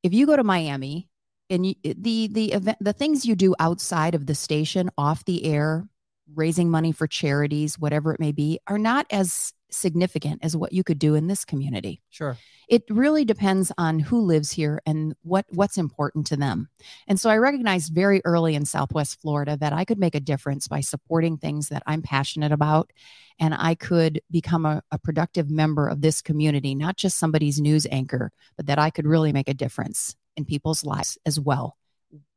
If 0.02 0.14
you 0.14 0.24
go 0.24 0.36
to 0.36 0.44
Miami 0.44 1.08
and 1.50 1.66
you, 1.66 1.74
the 1.82 2.28
the 2.28 2.52
event 2.52 2.78
the 2.80 2.92
things 2.92 3.26
you 3.26 3.34
do 3.34 3.54
outside 3.58 4.14
of 4.14 4.26
the 4.26 4.34
station 4.34 4.90
off 4.96 5.24
the 5.24 5.44
air 5.44 5.86
raising 6.34 6.70
money 6.70 6.92
for 6.92 7.08
charities 7.08 7.78
whatever 7.78 8.14
it 8.14 8.20
may 8.20 8.30
be 8.30 8.60
are 8.68 8.78
not 8.78 9.04
as 9.10 9.52
significant 9.72 10.40
as 10.44 10.56
what 10.56 10.72
you 10.72 10.82
could 10.84 10.98
do 10.98 11.14
in 11.14 11.26
this 11.26 11.44
community 11.44 12.00
Sure. 12.10 12.36
it 12.68 12.82
really 12.88 13.24
depends 13.24 13.72
on 13.78 13.98
who 13.98 14.20
lives 14.20 14.50
here 14.52 14.80
and 14.86 15.14
what 15.22 15.44
what's 15.50 15.76
important 15.78 16.26
to 16.28 16.36
them. 16.36 16.68
And 17.08 17.18
so 17.18 17.28
I 17.30 17.36
recognized 17.38 17.92
very 17.92 18.20
early 18.24 18.54
in 18.54 18.64
Southwest 18.64 19.20
Florida 19.20 19.56
that 19.56 19.72
I 19.72 19.84
could 19.84 19.98
make 19.98 20.14
a 20.14 20.20
difference 20.20 20.68
by 20.68 20.80
supporting 20.80 21.36
things 21.36 21.68
that 21.68 21.82
I'm 21.86 22.02
passionate 22.02 22.52
about 22.52 22.92
and 23.38 23.54
I 23.54 23.74
could 23.74 24.20
become 24.30 24.66
a, 24.66 24.82
a 24.92 24.98
productive 24.98 25.50
member 25.50 25.88
of 25.88 26.00
this 26.00 26.20
community, 26.22 26.74
not 26.74 26.96
just 26.96 27.18
somebody's 27.18 27.60
news 27.60 27.86
anchor, 27.90 28.30
but 28.56 28.66
that 28.66 28.78
I 28.78 28.90
could 28.90 29.06
really 29.06 29.32
make 29.32 29.48
a 29.48 29.54
difference 29.54 30.14
in 30.36 30.44
people's 30.44 30.84
lives 30.84 31.18
as 31.26 31.40
well 31.40 31.76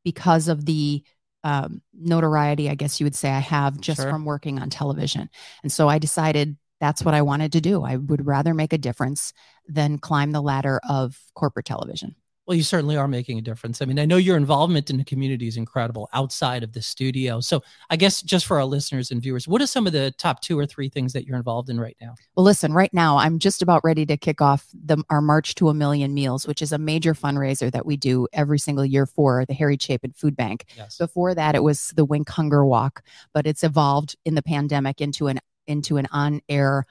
because 0.03 0.47
of 0.47 0.65
the 0.65 1.03
um, 1.45 1.81
notoriety, 1.93 2.69
I 2.69 2.75
guess 2.75 2.99
you 3.01 3.05
would 3.05 3.15
say, 3.15 3.29
I 3.29 3.39
have 3.39 3.79
just 3.81 3.99
Sure. 4.01 4.09
from 4.09 4.23
working 4.23 4.59
on 4.59 4.69
television. 4.69 5.29
And 5.61 5.71
so 5.71 5.89
I 5.89 5.99
decided 5.99 6.55
that's 6.83 7.05
what 7.05 7.13
I 7.13 7.21
wanted 7.21 7.53
to 7.53 7.61
do. 7.61 7.85
I 7.85 7.95
would 7.95 8.25
rather 8.25 8.53
make 8.53 8.73
a 8.73 8.77
difference 8.77 9.31
than 9.69 9.99
climb 9.99 10.33
the 10.33 10.41
ladder 10.41 10.81
of 10.89 11.17
corporate 11.33 11.65
television. 11.65 12.13
Well, 12.45 12.57
you 12.57 12.63
certainly 12.63 12.97
are 12.97 13.07
making 13.07 13.37
a 13.37 13.41
difference. 13.41 13.81
I 13.81 13.85
mean, 13.85 13.97
I 13.97 14.03
know 14.03 14.17
your 14.17 14.35
involvement 14.35 14.89
in 14.89 14.97
the 14.97 15.05
community 15.05 15.47
is 15.47 15.55
incredible 15.55 16.09
outside 16.11 16.61
of 16.61 16.73
the 16.73 16.81
studio. 16.81 17.39
So, 17.39 17.63
I 17.89 17.95
guess 17.95 18.21
just 18.21 18.45
for 18.45 18.57
our 18.57 18.65
listeners 18.65 19.11
and 19.11 19.21
viewers, 19.21 19.47
what 19.47 19.61
are 19.61 19.65
some 19.65 19.87
of 19.87 19.93
the 19.93 20.11
top 20.17 20.41
two 20.41 20.59
or 20.59 20.65
three 20.65 20.89
things 20.89 21.13
that 21.13 21.25
you're 21.25 21.37
involved 21.37 21.69
in 21.69 21.79
right 21.79 21.95
now? 22.01 22.15
Well, 22.35 22.43
listen, 22.43 22.73
right 22.73 22.93
now 22.93 23.15
I'm 23.15 23.39
just 23.39 23.61
about 23.61 23.81
ready 23.85 24.05
to 24.07 24.17
kick 24.17 24.41
off 24.41 24.67
the 24.73 25.01
our 25.09 25.21
March 25.21 25.55
to 25.55 25.69
a 25.69 25.73
Million 25.73 26.13
Meals, 26.13 26.45
which 26.45 26.61
is 26.61 26.73
a 26.73 26.77
major 26.77 27.13
fundraiser 27.13 27.71
that 27.71 27.85
we 27.85 27.95
do 27.95 28.27
every 28.33 28.59
single 28.59 28.83
year 28.83 29.05
for 29.05 29.45
the 29.45 29.53
Harry 29.53 29.77
Chapin 29.79 30.11
Food 30.11 30.35
Bank. 30.35 30.65
Yes. 30.75 30.97
Before 30.97 31.33
that, 31.33 31.55
it 31.55 31.63
was 31.63 31.93
the 31.95 32.03
Wink 32.03 32.27
Hunger 32.27 32.65
Walk, 32.65 33.03
but 33.33 33.47
it's 33.47 33.63
evolved 33.63 34.17
in 34.25 34.35
the 34.35 34.43
pandemic 34.43 34.99
into 34.99 35.27
an 35.27 35.39
into 35.67 35.97
an 35.97 36.07
on 36.11 36.41
air, 36.49 36.85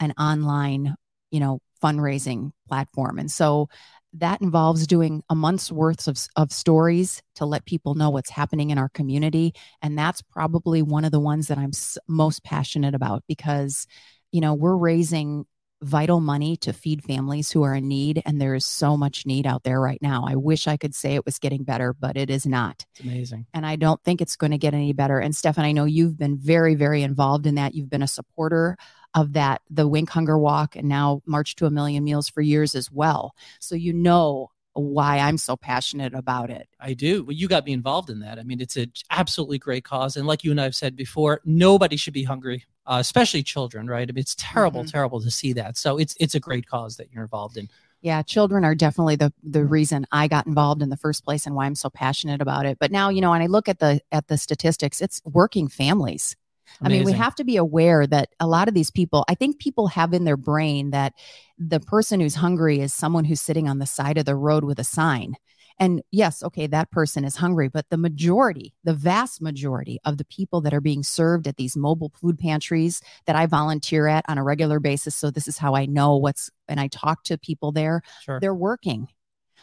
an 0.00 0.12
online, 0.18 0.94
you 1.30 1.40
know, 1.40 1.60
fundraising 1.82 2.52
platform. 2.66 3.18
And 3.18 3.30
so 3.30 3.68
that 4.14 4.40
involves 4.40 4.86
doing 4.86 5.22
a 5.28 5.34
month's 5.34 5.70
worth 5.70 6.08
of, 6.08 6.18
of 6.36 6.50
stories 6.50 7.22
to 7.36 7.44
let 7.44 7.66
people 7.66 7.94
know 7.94 8.10
what's 8.10 8.30
happening 8.30 8.70
in 8.70 8.78
our 8.78 8.88
community. 8.88 9.52
And 9.82 9.98
that's 9.98 10.22
probably 10.22 10.82
one 10.82 11.04
of 11.04 11.12
the 11.12 11.20
ones 11.20 11.48
that 11.48 11.58
I'm 11.58 11.72
most 12.08 12.42
passionate 12.42 12.94
about 12.94 13.22
because, 13.28 13.86
you 14.32 14.40
know, 14.40 14.54
we're 14.54 14.76
raising 14.76 15.44
vital 15.82 16.20
money 16.20 16.56
to 16.56 16.72
feed 16.72 17.04
families 17.04 17.50
who 17.50 17.62
are 17.62 17.74
in 17.74 17.88
need. 17.88 18.22
And 18.26 18.40
there 18.40 18.54
is 18.54 18.64
so 18.64 18.96
much 18.96 19.26
need 19.26 19.46
out 19.46 19.62
there 19.62 19.80
right 19.80 20.00
now. 20.02 20.24
I 20.26 20.34
wish 20.36 20.66
I 20.66 20.76
could 20.76 20.94
say 20.94 21.14
it 21.14 21.24
was 21.24 21.38
getting 21.38 21.64
better, 21.64 21.92
but 21.92 22.16
it 22.16 22.30
is 22.30 22.46
not. 22.46 22.84
It's 22.92 23.04
amazing. 23.04 23.46
And 23.54 23.64
I 23.64 23.76
don't 23.76 24.02
think 24.04 24.20
it's 24.20 24.36
going 24.36 24.50
to 24.50 24.58
get 24.58 24.74
any 24.74 24.92
better. 24.92 25.18
And 25.20 25.34
Stefan, 25.34 25.64
I 25.64 25.72
know 25.72 25.84
you've 25.84 26.18
been 26.18 26.36
very, 26.36 26.74
very 26.74 27.02
involved 27.02 27.46
in 27.46 27.54
that. 27.56 27.74
You've 27.74 27.90
been 27.90 28.02
a 28.02 28.08
supporter 28.08 28.76
of 29.14 29.32
that, 29.34 29.62
the 29.70 29.88
Wink 29.88 30.10
Hunger 30.10 30.38
Walk, 30.38 30.76
and 30.76 30.88
now 30.88 31.22
March 31.26 31.54
to 31.56 31.66
a 31.66 31.70
Million 31.70 32.04
Meals 32.04 32.28
for 32.28 32.42
years 32.42 32.74
as 32.74 32.90
well. 32.90 33.34
So 33.60 33.74
you 33.74 33.92
know 33.92 34.50
why 34.74 35.18
I'm 35.18 35.38
so 35.38 35.56
passionate 35.56 36.14
about 36.14 36.50
it. 36.50 36.68
I 36.78 36.94
do. 36.94 37.24
Well, 37.24 37.32
you 37.32 37.48
got 37.48 37.66
me 37.66 37.72
involved 37.72 38.10
in 38.10 38.20
that. 38.20 38.38
I 38.38 38.42
mean, 38.42 38.60
it's 38.60 38.76
an 38.76 38.92
absolutely 39.10 39.58
great 39.58 39.84
cause. 39.84 40.16
And 40.16 40.26
like 40.26 40.44
you 40.44 40.50
and 40.50 40.60
I 40.60 40.64
have 40.64 40.76
said 40.76 40.94
before, 40.94 41.40
nobody 41.44 41.96
should 41.96 42.14
be 42.14 42.22
hungry, 42.22 42.64
uh, 42.88 42.98
especially 42.98 43.42
children, 43.42 43.86
right? 43.86 44.08
I 44.08 44.12
mean, 44.12 44.20
it's 44.20 44.34
terrible, 44.36 44.80
mm-hmm. 44.80 44.90
terrible 44.90 45.20
to 45.20 45.30
see 45.30 45.52
that. 45.54 45.76
So 45.76 45.98
it's 45.98 46.16
it's 46.18 46.34
a 46.34 46.40
great 46.40 46.66
cause 46.66 46.96
that 46.96 47.12
you're 47.12 47.22
involved 47.22 47.56
in. 47.56 47.68
Yeah, 48.00 48.22
children 48.22 48.64
are 48.64 48.74
definitely 48.74 49.16
the 49.16 49.32
the 49.42 49.64
reason 49.64 50.06
I 50.10 50.28
got 50.28 50.46
involved 50.46 50.82
in 50.82 50.88
the 50.88 50.96
first 50.96 51.24
place 51.24 51.46
and 51.46 51.54
why 51.54 51.66
I'm 51.66 51.74
so 51.74 51.90
passionate 51.90 52.40
about 52.40 52.66
it. 52.66 52.78
But 52.80 52.90
now, 52.90 53.10
you 53.10 53.20
know, 53.20 53.30
when 53.30 53.42
I 53.42 53.46
look 53.46 53.68
at 53.68 53.78
the 53.78 54.00
at 54.10 54.28
the 54.28 54.38
statistics, 54.38 55.00
it's 55.00 55.20
working 55.24 55.68
families 55.68 56.36
Amazing. 56.80 57.02
I 57.02 57.04
mean, 57.04 57.06
we 57.06 57.18
have 57.18 57.34
to 57.36 57.44
be 57.44 57.56
aware 57.56 58.06
that 58.06 58.30
a 58.38 58.46
lot 58.46 58.68
of 58.68 58.74
these 58.74 58.90
people, 58.90 59.24
I 59.28 59.34
think 59.34 59.58
people 59.58 59.88
have 59.88 60.12
in 60.12 60.24
their 60.24 60.36
brain 60.36 60.90
that 60.90 61.14
the 61.58 61.80
person 61.80 62.20
who's 62.20 62.36
hungry 62.36 62.80
is 62.80 62.94
someone 62.94 63.24
who's 63.24 63.40
sitting 63.40 63.68
on 63.68 63.78
the 63.78 63.86
side 63.86 64.18
of 64.18 64.24
the 64.24 64.36
road 64.36 64.64
with 64.64 64.78
a 64.78 64.84
sign. 64.84 65.34
And 65.80 66.02
yes, 66.10 66.42
okay, 66.42 66.66
that 66.66 66.90
person 66.90 67.24
is 67.24 67.36
hungry, 67.36 67.68
but 67.68 67.88
the 67.88 67.96
majority, 67.96 68.74
the 68.82 68.94
vast 68.94 69.40
majority 69.40 70.00
of 70.04 70.18
the 70.18 70.24
people 70.24 70.60
that 70.62 70.74
are 70.74 70.80
being 70.80 71.04
served 71.04 71.46
at 71.46 71.56
these 71.56 71.76
mobile 71.76 72.12
food 72.20 72.38
pantries 72.38 73.00
that 73.26 73.36
I 73.36 73.46
volunteer 73.46 74.08
at 74.08 74.24
on 74.28 74.38
a 74.38 74.44
regular 74.44 74.80
basis, 74.80 75.14
so 75.14 75.30
this 75.30 75.46
is 75.46 75.58
how 75.58 75.76
I 75.76 75.86
know 75.86 76.16
what's, 76.16 76.50
and 76.66 76.80
I 76.80 76.88
talk 76.88 77.22
to 77.24 77.38
people 77.38 77.70
there, 77.70 78.02
sure. 78.22 78.40
they're 78.40 78.54
working. 78.54 79.08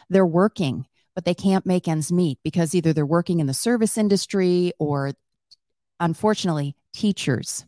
They're 0.08 0.26
working, 0.26 0.86
but 1.14 1.24
they 1.24 1.34
can't 1.34 1.66
make 1.66 1.86
ends 1.88 2.10
meet 2.10 2.38
because 2.42 2.74
either 2.74 2.92
they're 2.92 3.04
working 3.04 3.40
in 3.40 3.46
the 3.46 3.54
service 3.54 3.98
industry 3.98 4.72
or 4.78 5.12
unfortunately 6.00 6.76
teachers, 6.94 7.66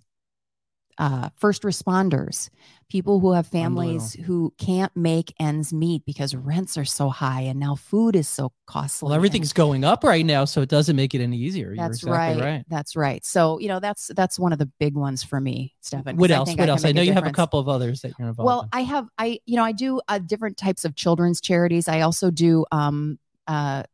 uh, 0.98 1.28
first 1.36 1.62
responders, 1.62 2.50
people 2.88 3.20
who 3.20 3.32
have 3.32 3.46
families 3.46 4.14
who 4.14 4.52
can't 4.58 4.94
make 4.96 5.32
ends 5.38 5.72
meet 5.72 6.04
because 6.04 6.34
rents 6.34 6.76
are 6.76 6.84
so 6.84 7.08
high 7.08 7.42
and 7.42 7.60
now 7.60 7.76
food 7.76 8.16
is 8.16 8.26
so 8.26 8.52
costly. 8.66 9.06
Well, 9.06 9.14
everything's 9.14 9.52
going 9.52 9.84
up 9.84 10.02
right 10.02 10.26
now, 10.26 10.44
so 10.44 10.60
it 10.60 10.68
doesn't 10.68 10.96
make 10.96 11.14
it 11.14 11.20
any 11.20 11.36
easier. 11.36 11.74
That's 11.76 12.02
exactly 12.02 12.42
right. 12.42 12.54
right. 12.56 12.64
That's 12.68 12.96
right. 12.96 13.24
So 13.24 13.60
you 13.60 13.68
know 13.68 13.78
that's 13.78 14.10
that's 14.16 14.38
one 14.38 14.52
of 14.52 14.58
the 14.58 14.70
big 14.80 14.94
ones 14.94 15.22
for 15.22 15.40
me, 15.40 15.74
Stefan. 15.80 16.16
What 16.16 16.30
else? 16.30 16.50
What 16.50 16.68
I 16.68 16.72
else? 16.72 16.84
I 16.84 16.92
know 16.92 17.02
you 17.02 17.12
have 17.12 17.26
a 17.26 17.32
couple 17.32 17.60
of 17.60 17.68
others 17.68 18.00
that 18.02 18.12
you're 18.18 18.28
involved. 18.28 18.46
Well, 18.46 18.62
in. 18.62 18.68
I 18.72 18.80
have 18.82 19.06
I 19.18 19.38
you 19.46 19.56
know 19.56 19.64
I 19.64 19.72
do 19.72 20.00
uh, 20.08 20.18
different 20.18 20.56
types 20.56 20.84
of 20.84 20.96
children's 20.96 21.40
charities. 21.40 21.86
I 21.86 22.00
also 22.00 22.30
do 22.30 22.66
um 22.72 23.18
uh 23.46 23.84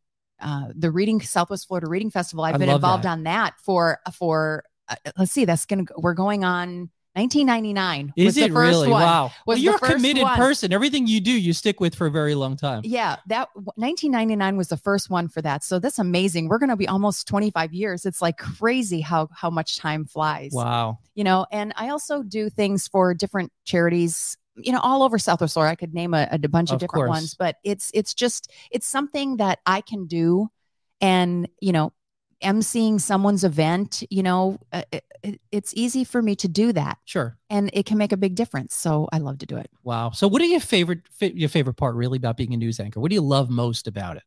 uh, 0.41 0.67
the 0.75 0.91
reading 0.91 1.21
Southwest 1.21 1.69
Florida 1.69 1.87
Reading 1.89 2.11
Festival. 2.11 2.45
I've 2.45 2.57
I 2.57 2.59
been 2.59 2.69
involved 2.69 3.05
that. 3.05 3.11
on 3.11 3.23
that 3.25 3.55
for 3.63 3.99
for 4.13 4.65
uh, 4.89 4.97
let's 5.19 5.33
see, 5.33 5.45
that's 5.45 5.67
gonna 5.67 5.85
we're 5.97 6.15
going 6.15 6.45
on 6.45 6.91
1999. 7.15 8.13
Is 8.17 8.37
it 8.37 8.53
really? 8.53 8.89
One. 8.89 9.03
Wow. 9.03 9.31
Well, 9.47 9.57
you're 9.57 9.77
a 9.77 9.79
committed 9.79 10.25
one. 10.25 10.37
person. 10.37 10.73
Everything 10.73 11.07
you 11.07 11.21
do, 11.21 11.31
you 11.31 11.53
stick 11.53 11.79
with 11.79 11.95
for 11.95 12.09
a 12.09 12.11
very 12.11 12.35
long 12.35 12.57
time. 12.57 12.83
Yeah, 12.85 13.17
that 13.27 13.49
1999 13.55 14.57
was 14.57 14.69
the 14.69 14.77
first 14.77 15.11
one 15.11 15.29
for 15.29 15.41
that. 15.43 15.63
So 15.63 15.79
that's 15.79 16.01
amazing. 16.01 16.49
We're 16.49 16.59
going 16.59 16.71
to 16.71 16.77
be 16.77 16.89
almost 16.89 17.29
25 17.29 17.73
years. 17.73 18.05
It's 18.05 18.21
like 18.21 18.37
crazy 18.37 19.01
how 19.01 19.29
how 19.33 19.49
much 19.49 19.79
time 19.79 20.07
flies. 20.07 20.51
Wow. 20.53 20.99
You 21.15 21.23
know, 21.23 21.47
and 21.53 21.73
I 21.77 21.91
also 21.91 22.25
do 22.25 22.51
things 22.51 22.89
for 22.89 23.15
different 23.15 23.53
charities 23.65 24.37
you 24.57 24.71
know 24.71 24.79
all 24.79 25.03
over 25.03 25.19
southwest 25.19 25.55
florida 25.55 25.73
i 25.73 25.75
could 25.75 25.93
name 25.93 26.15
a, 26.15 26.29
a 26.31 26.39
bunch 26.39 26.71
of, 26.71 26.75
of 26.75 26.79
different 26.79 27.07
course. 27.07 27.09
ones 27.09 27.35
but 27.35 27.57
it's 27.65 27.91
it's 27.93 28.15
just 28.15 28.53
it's 28.71 28.87
something 28.87 29.39
that 29.39 29.59
i 29.67 29.81
can 29.81 30.07
do 30.07 30.49
and 31.01 31.49
you 31.61 31.73
know 31.73 31.93
emceeing 32.45 33.01
someone's 33.01 33.43
event, 33.43 34.05
you 34.11 34.23
know, 34.23 34.59
uh, 34.73 34.83
it, 34.93 35.41
it's 35.51 35.73
easy 35.75 36.05
for 36.05 36.23
me 36.23 36.37
to 36.37 36.49
do 36.49 36.73
that. 36.73 36.99
Sure. 37.05 37.37
And 37.51 37.71
it 37.73 37.87
can 37.87 37.99
make 37.99 38.13
a 38.13 38.17
big 38.17 38.35
difference. 38.35 38.75
So 38.75 39.09
I 39.11 39.19
love 39.19 39.39
to 39.39 39.47
do 39.47 39.57
it. 39.57 39.71
Wow. 39.83 40.11
So 40.11 40.29
what 40.29 40.43
are 40.43 40.47
your 40.47 40.61
favorite 40.61 41.01
your 41.21 41.49
favorite 41.49 41.75
part 41.75 41.97
really 41.97 42.19
about 42.19 42.37
being 42.37 42.53
a 42.55 42.57
news 42.57 42.79
anchor? 42.79 43.01
What 43.01 43.11
do 43.11 43.15
you 43.15 43.23
love 43.23 43.51
most 43.51 43.89
about 43.89 44.19
it? 44.19 44.23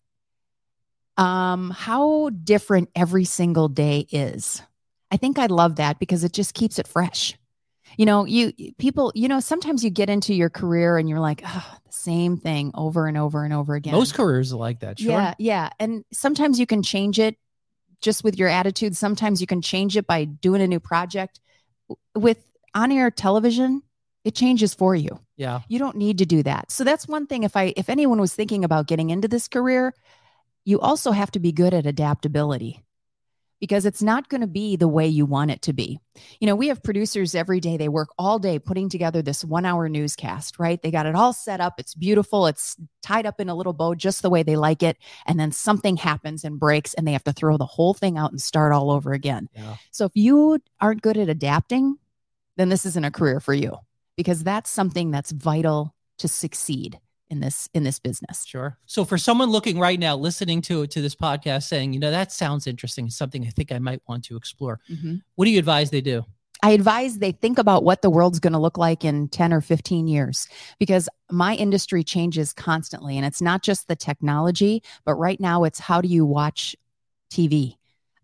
Um 1.21 1.69
how 1.69 2.29
different 2.29 2.89
every 2.95 3.25
single 3.25 3.69
day 3.69 4.07
is. 4.11 4.61
I 5.11 5.17
think 5.17 5.39
I 5.39 5.45
love 5.45 5.77
that 5.77 5.99
because 5.99 6.23
it 6.23 6.33
just 6.33 6.53
keeps 6.53 6.79
it 6.79 6.87
fresh. 6.87 7.37
You 7.97 8.05
know, 8.05 8.25
you 8.25 8.51
people, 8.77 9.13
you 9.15 9.27
know, 9.27 9.39
sometimes 9.39 9.83
you 9.83 9.89
get 9.89 10.09
into 10.09 10.33
your 10.33 10.49
career 10.49 10.97
and 10.97 11.07
you're 11.07 11.21
like, 11.21 11.41
oh, 11.45 11.77
the 11.85 11.93
same 11.93 12.37
thing 12.37 12.71
over 12.73 13.07
and 13.07 13.17
over 13.17 13.45
and 13.45 13.53
over 13.53 13.75
again. 13.75 13.93
Most 13.93 14.13
careers 14.13 14.51
are 14.51 14.57
like 14.57 14.81
that. 14.81 14.99
Sure. 14.99 15.11
Yeah. 15.11 15.33
Yeah. 15.37 15.69
And 15.79 16.03
sometimes 16.11 16.59
you 16.59 16.65
can 16.65 16.83
change 16.83 17.17
it 17.19 17.37
just 18.01 18.23
with 18.23 18.37
your 18.37 18.49
attitude. 18.49 18.95
Sometimes 18.95 19.41
you 19.41 19.47
can 19.47 19.61
change 19.61 19.97
it 19.97 20.07
by 20.07 20.25
doing 20.25 20.61
a 20.61 20.67
new 20.67 20.79
project. 20.79 21.39
With 22.15 22.43
on 22.73 22.91
air 22.91 23.09
television, 23.11 23.81
it 24.23 24.35
changes 24.35 24.73
for 24.73 24.95
you. 24.95 25.19
Yeah. 25.35 25.61
You 25.67 25.79
don't 25.79 25.97
need 25.97 26.17
to 26.17 26.25
do 26.25 26.43
that. 26.43 26.71
So 26.71 26.83
that's 26.83 27.07
one 27.07 27.27
thing 27.27 27.43
if 27.43 27.55
I 27.55 27.73
if 27.77 27.89
anyone 27.89 28.19
was 28.19 28.33
thinking 28.33 28.63
about 28.63 28.87
getting 28.87 29.09
into 29.09 29.27
this 29.27 29.47
career, 29.47 29.93
you 30.65 30.79
also 30.79 31.11
have 31.11 31.31
to 31.31 31.39
be 31.39 31.51
good 31.51 31.73
at 31.73 31.85
adaptability 31.85 32.83
because 33.59 33.85
it's 33.85 34.03
not 34.03 34.29
going 34.29 34.41
to 34.41 34.47
be 34.47 34.75
the 34.75 34.87
way 34.87 35.07
you 35.07 35.25
want 35.25 35.51
it 35.51 35.61
to 35.63 35.73
be. 35.73 35.99
You 36.39 36.47
know, 36.47 36.55
we 36.55 36.67
have 36.67 36.83
producers 36.83 37.35
every 37.35 37.59
day, 37.59 37.77
they 37.77 37.89
work 37.89 38.09
all 38.17 38.39
day 38.39 38.59
putting 38.59 38.89
together 38.89 39.21
this 39.21 39.43
one 39.43 39.65
hour 39.65 39.89
newscast, 39.89 40.59
right? 40.59 40.81
They 40.81 40.91
got 40.91 41.05
it 41.05 41.15
all 41.15 41.33
set 41.33 41.59
up. 41.59 41.79
It's 41.79 41.95
beautiful. 41.95 42.47
It's 42.47 42.75
tied 43.01 43.25
up 43.25 43.39
in 43.39 43.49
a 43.49 43.55
little 43.55 43.73
bow 43.73 43.95
just 43.95 44.21
the 44.21 44.29
way 44.29 44.43
they 44.43 44.55
like 44.55 44.83
it. 44.83 44.97
And 45.25 45.39
then 45.39 45.51
something 45.51 45.97
happens 45.97 46.43
and 46.43 46.59
breaks, 46.59 46.93
and 46.93 47.07
they 47.07 47.13
have 47.13 47.23
to 47.25 47.33
throw 47.33 47.57
the 47.57 47.65
whole 47.65 47.93
thing 47.93 48.17
out 48.17 48.31
and 48.31 48.41
start 48.41 48.73
all 48.73 48.91
over 48.91 49.13
again. 49.13 49.49
Yeah. 49.53 49.77
So 49.91 50.05
if 50.05 50.11
you 50.15 50.59
aren't 50.79 51.01
good 51.01 51.17
at 51.17 51.29
adapting, 51.29 51.97
then 52.57 52.69
this 52.69 52.85
isn't 52.85 53.05
a 53.05 53.11
career 53.11 53.39
for 53.39 53.53
you 53.53 53.77
because 54.15 54.43
that's 54.43 54.69
something 54.69 55.11
that's 55.11 55.31
vital 55.31 55.93
to 56.17 56.27
succeed 56.27 56.99
in 57.29 57.39
this 57.39 57.69
in 57.73 57.83
this 57.83 57.99
business. 57.99 58.45
Sure. 58.45 58.77
So 58.85 59.05
for 59.05 59.17
someone 59.17 59.49
looking 59.49 59.79
right 59.79 59.99
now, 59.99 60.15
listening 60.15 60.61
to 60.63 60.87
to 60.87 61.01
this 61.01 61.15
podcast, 61.15 61.63
saying, 61.63 61.93
you 61.93 61.99
know, 61.99 62.11
that 62.11 62.31
sounds 62.31 62.67
interesting, 62.67 63.09
something 63.09 63.45
I 63.45 63.49
think 63.49 63.71
I 63.71 63.79
might 63.79 64.01
want 64.07 64.25
to 64.25 64.37
explore. 64.37 64.79
Mm-hmm. 64.89 65.15
What 65.35 65.45
do 65.45 65.51
you 65.51 65.59
advise 65.59 65.89
they 65.89 66.01
do? 66.01 66.25
I 66.63 66.71
advise 66.71 67.19
they 67.19 67.31
think 67.31 67.59
about 67.59 67.83
what 67.83 68.01
the 68.01 68.09
world's 68.09 68.39
going 68.39 68.53
to 68.53 68.59
look 68.59 68.77
like 68.77 69.05
in 69.05 69.27
10 69.27 69.53
or 69.53 69.61
15 69.61 70.07
years 70.07 70.47
because 70.79 71.07
my 71.29 71.53
industry 71.53 72.03
changes 72.03 72.51
constantly. 72.51 73.15
And 73.15 73.25
it's 73.25 73.41
not 73.41 73.61
just 73.61 73.87
the 73.87 73.95
technology, 73.95 74.81
but 75.05 75.15
right 75.15 75.39
now 75.39 75.65
it's 75.65 75.79
how 75.79 76.01
do 76.01 76.07
you 76.07 76.25
watch 76.25 76.75
TV? 77.31 77.75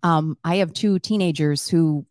Um, 0.02 0.38
I 0.44 0.56
have 0.58 0.74
two 0.74 1.00
teenagers 1.00 1.68
who 1.68 2.06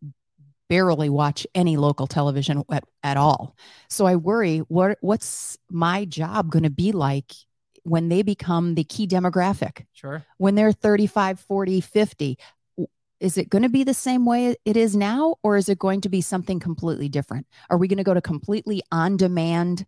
barely 0.69 1.09
watch 1.09 1.45
any 1.53 1.77
local 1.77 2.07
television 2.07 2.63
at, 2.71 2.83
at 3.03 3.17
all. 3.17 3.55
So 3.89 4.05
I 4.05 4.15
worry 4.15 4.59
what 4.59 4.97
what's 5.01 5.57
my 5.69 6.05
job 6.05 6.49
going 6.49 6.63
to 6.63 6.69
be 6.69 6.91
like 6.91 7.31
when 7.83 8.09
they 8.09 8.21
become 8.21 8.75
the 8.75 8.83
key 8.83 9.07
demographic? 9.07 9.85
Sure. 9.93 10.25
When 10.37 10.55
they're 10.55 10.71
35, 10.71 11.39
40, 11.39 11.81
50, 11.81 12.37
is 13.19 13.37
it 13.37 13.49
going 13.49 13.63
to 13.63 13.69
be 13.69 13.83
the 13.83 13.93
same 13.93 14.25
way 14.25 14.55
it 14.65 14.77
is 14.77 14.95
now 14.95 15.35
or 15.43 15.55
is 15.55 15.69
it 15.69 15.79
going 15.79 16.01
to 16.01 16.09
be 16.09 16.21
something 16.21 16.59
completely 16.59 17.07
different? 17.07 17.47
Are 17.69 17.77
we 17.77 17.87
going 17.87 17.97
to 17.97 18.03
go 18.03 18.13
to 18.13 18.21
completely 18.21 18.81
on 18.91 19.17
demand 19.17 19.85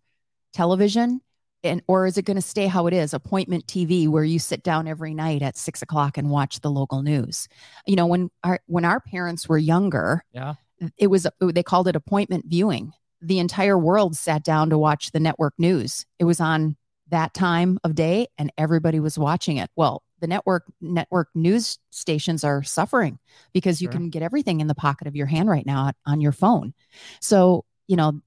television? 0.52 1.20
And, 1.62 1.82
or 1.88 2.06
is 2.06 2.16
it 2.16 2.24
going 2.24 2.36
to 2.36 2.42
stay 2.42 2.66
how 2.66 2.86
it 2.86 2.94
is 2.94 3.12
appointment 3.12 3.66
tv 3.66 4.06
where 4.08 4.22
you 4.22 4.38
sit 4.38 4.62
down 4.62 4.86
every 4.86 5.14
night 5.14 5.42
at 5.42 5.56
six 5.56 5.82
o'clock 5.82 6.16
and 6.16 6.30
watch 6.30 6.60
the 6.60 6.70
local 6.70 7.02
news 7.02 7.48
you 7.86 7.96
know 7.96 8.06
when 8.06 8.30
our 8.44 8.60
when 8.66 8.84
our 8.84 9.00
parents 9.00 9.48
were 9.48 9.58
younger 9.58 10.22
yeah 10.32 10.54
it 10.98 11.08
was 11.08 11.26
they 11.40 11.62
called 11.62 11.88
it 11.88 11.96
appointment 11.96 12.46
viewing. 12.46 12.92
The 13.22 13.38
entire 13.38 13.78
world 13.78 14.16
sat 14.16 14.44
down 14.44 14.70
to 14.70 14.78
watch 14.78 15.10
the 15.10 15.20
network 15.20 15.54
news. 15.58 16.04
It 16.18 16.24
was 16.24 16.40
on 16.40 16.76
that 17.08 17.34
time 17.34 17.78
of 17.84 17.94
day 17.94 18.26
and 18.36 18.52
everybody 18.58 19.00
was 19.00 19.18
watching 19.18 19.56
it. 19.56 19.70
Well 19.76 20.02
the 20.20 20.26
network 20.26 20.64
network 20.80 21.28
news 21.34 21.78
stations 21.90 22.42
are 22.42 22.62
suffering 22.62 23.18
because 23.52 23.82
you 23.82 23.86
sure. 23.86 23.92
can 23.92 24.10
get 24.10 24.22
everything 24.22 24.60
in 24.60 24.66
the 24.66 24.74
pocket 24.74 25.06
of 25.06 25.14
your 25.14 25.26
hand 25.26 25.48
right 25.48 25.66
now 25.66 25.92
on 26.06 26.20
your 26.20 26.32
phone. 26.32 26.74
So 27.20 27.64
you 27.86 27.96
know 27.96 28.20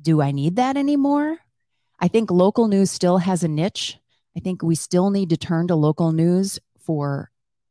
do 0.00 0.22
i 0.22 0.30
need 0.30 0.56
that 0.56 0.76
anymore? 0.76 1.36
I 1.98 2.08
think 2.08 2.30
local 2.30 2.68
news 2.68 2.90
still 2.90 3.18
has 3.18 3.42
a 3.44 3.48
niche. 3.48 3.98
I 4.36 4.40
think 4.40 4.62
we 4.62 4.74
still 4.74 5.10
need 5.10 5.30
to 5.30 5.36
turn 5.36 5.68
to 5.68 5.74
local 5.74 6.12
news 6.12 6.58
for 6.78 7.29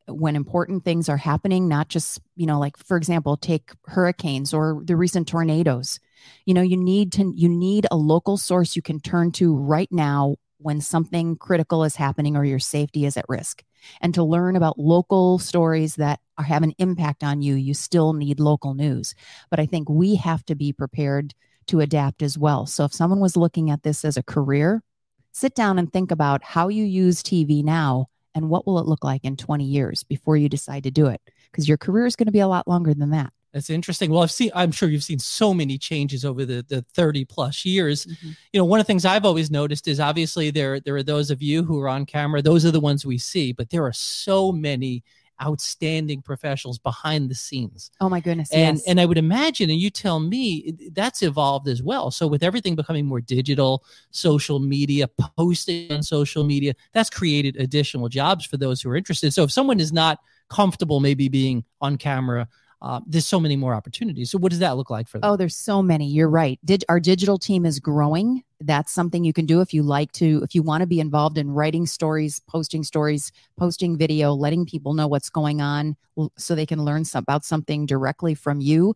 when 0.10 0.36
important 0.36 0.84
things 0.84 1.10
are 1.10 1.18
happening, 1.18 1.68
not 1.68 1.90
just, 1.90 2.22
you 2.36 2.46
know, 2.46 2.60
like 2.60 2.78
for 2.78 2.98
example, 2.98 3.38
take 3.38 3.72
hurricanes 3.86 4.54
or 4.54 4.82
the 4.84 4.96
recent 4.96 5.28
tornadoes. 5.28 6.00
You 6.46 6.54
know, 6.54 6.62
you 6.62 6.78
need 6.78 7.12
to 7.14 7.32
you 7.36 7.48
need 7.50 7.88
a 7.90 7.98
local 7.98 8.38
source 8.38 8.76
you 8.76 8.82
can 8.82 9.00
turn 9.00 9.32
to 9.34 9.56
right 9.56 9.92
now 9.92 10.36
when 10.58 10.82
something 10.82 11.38
critical 11.38 11.84
is 11.84 11.96
happening 11.96 12.36
or 12.36 12.44
your 12.44 12.60
safety 12.60 13.06
is 13.06 13.16
at 13.16 13.26
risk. 13.30 13.64
And 14.02 14.14
to 14.14 14.24
learn 14.24 14.58
about 14.58 14.78
local 14.78 15.40
stories 15.40 15.96
that 15.96 16.20
are, 16.38 16.44
have 16.44 16.64
an 16.64 16.74
impact 16.78 17.24
on 17.24 17.42
you, 17.42 17.56
you 17.56 17.74
still 17.74 18.12
need 18.12 18.42
local 18.42 18.74
news. 18.74 19.16
But 19.50 19.62
I 19.62 19.66
think 19.66 19.90
we 19.90 20.16
have 20.16 20.44
to 20.46 20.56
be 20.56 20.74
prepared 20.74 21.34
to 21.68 21.80
adapt 21.80 22.22
as 22.22 22.38
well. 22.38 22.66
So 22.66 22.84
if 22.84 22.94
someone 22.94 23.22
was 23.22 23.38
looking 23.38 23.70
at 23.70 23.84
this 23.84 24.04
as 24.04 24.18
a 24.18 24.24
career, 24.24 24.84
sit 25.32 25.56
down 25.56 25.80
and 25.80 25.92
think 25.92 26.12
about 26.12 26.44
how 26.44 26.68
you 26.68 26.84
use 26.84 27.24
TV 27.24 27.64
now 27.64 28.08
and 28.36 28.50
what 28.50 28.66
will 28.66 28.80
it 28.80 28.86
look 28.86 29.04
like 29.04 29.24
in 29.24 29.36
20 29.36 29.64
years 29.64 30.04
before 30.04 30.38
you 30.38 30.50
decide 30.50 30.84
to 30.84 30.92
do 30.92 31.08
it 31.08 31.22
because 31.52 31.68
your 31.68 31.78
career 31.78 32.06
is 32.06 32.16
going 32.16 32.28
to 32.28 32.32
be 32.32 32.40
a 32.40 32.48
lot 32.48 32.68
longer 32.68 32.94
than 32.94 33.10
that. 33.12 33.32
That's 33.54 33.72
interesting. 33.72 34.12
Well, 34.12 34.22
I've 34.22 34.32
seen, 34.32 34.52
I'm 34.54 34.72
sure 34.72 34.90
you've 34.90 35.04
seen 35.04 35.18
so 35.18 35.56
many 35.56 35.80
changes 35.80 36.24
over 36.24 36.46
the, 36.46 36.64
the 36.68 36.84
30 36.94 37.26
plus 37.26 37.66
years. 37.66 38.06
Mm-hmm. 38.06 38.30
You 38.54 38.60
know, 38.60 38.66
one 38.66 38.80
of 38.80 38.86
the 38.86 38.88
things 38.88 39.06
I've 39.06 39.26
always 39.26 39.50
noticed 39.50 39.88
is 39.88 40.00
obviously 40.00 40.52
there, 40.52 40.80
there 40.80 40.96
are 40.96 41.04
those 41.04 41.32
of 41.32 41.42
you 41.42 41.64
who 41.64 41.80
are 41.80 41.90
on 41.90 42.06
camera. 42.06 42.44
Those 42.44 42.64
are 42.64 42.72
the 42.72 42.80
ones 42.80 43.06
we 43.06 43.18
see, 43.18 43.52
but 43.52 43.72
there 43.72 43.84
are 43.86 43.94
so 43.94 44.52
many 44.52 45.04
outstanding 45.42 46.22
professionals 46.22 46.78
behind 46.78 47.30
the 47.30 47.36
scenes. 47.36 47.92
Oh 48.02 48.10
my 48.10 48.20
goodness. 48.20 48.52
And 48.52 48.78
yes. 48.78 48.88
and 48.88 49.00
I 49.00 49.06
would 49.06 49.18
imagine, 49.18 49.70
and 49.70 49.80
you 49.80 49.90
tell 49.90 50.20
me 50.20 50.76
that's 50.94 51.22
evolved 51.22 51.68
as 51.68 51.82
well. 51.82 52.12
So 52.12 52.28
with 52.28 52.44
everything 52.44 52.76
becoming 52.76 53.06
more 53.06 53.22
digital, 53.22 53.84
social 54.12 54.60
media, 54.60 55.08
posting 55.08 55.92
on 55.92 56.04
social 56.04 56.44
media, 56.44 56.74
that's 56.94 57.10
created 57.10 57.58
additional 57.58 58.10
jobs 58.10 58.46
for 58.46 58.58
those 58.58 58.82
who 58.82 58.90
are 58.90 58.96
interested. 58.96 59.34
So 59.34 59.44
if 59.44 59.52
someone 59.52 59.80
is 59.80 59.94
not 59.94 60.20
comfortable 60.50 61.00
maybe 61.00 61.30
being 61.30 61.64
on 61.80 61.98
camera 61.98 62.48
uh, 62.82 63.02
there's 63.06 63.28
so 63.28 63.40
many 63.40 63.56
more 63.56 63.76
opportunities. 63.76 64.32
So 64.32 64.38
what 64.38 64.52
does 64.52 64.60
that 64.60 64.78
look 64.78 64.90
like 64.90 65.08
for 65.08 65.20
them? 65.20 65.30
Oh, 65.30 65.36
there's 65.36 65.56
so 65.56 65.82
many. 65.82 66.08
You're 66.08 66.30
right. 66.30 66.60
Did 66.64 66.86
our 66.88 67.00
digital 67.00 67.38
team 67.38 67.66
is 67.66 67.80
growing. 67.80 68.44
That's 68.62 68.92
something 68.92 69.24
you 69.24 69.34
can 69.34 69.46
do 69.46 69.62
if 69.62 69.74
you 69.74 69.84
like 69.84 70.12
to, 70.14 70.42
if 70.44 70.56
you 70.56 70.64
want 70.64 70.82
to 70.82 70.88
be 70.88 71.00
involved 71.00 71.38
in 71.38 71.50
writing 71.50 71.86
stories, 71.86 72.40
posting 72.48 72.84
stories, 72.84 73.32
posting 73.58 73.98
video, 73.98 74.34
letting 74.34 74.66
people 74.66 74.94
know 74.94 75.08
what's 75.08 75.30
going 75.30 75.62
on 75.62 75.98
so 76.38 76.56
they 76.56 76.66
can 76.66 76.84
learn 76.84 77.04
some, 77.04 77.24
about 77.24 77.44
something 77.44 77.86
directly 77.86 78.34
from 78.34 78.62
you. 78.62 78.94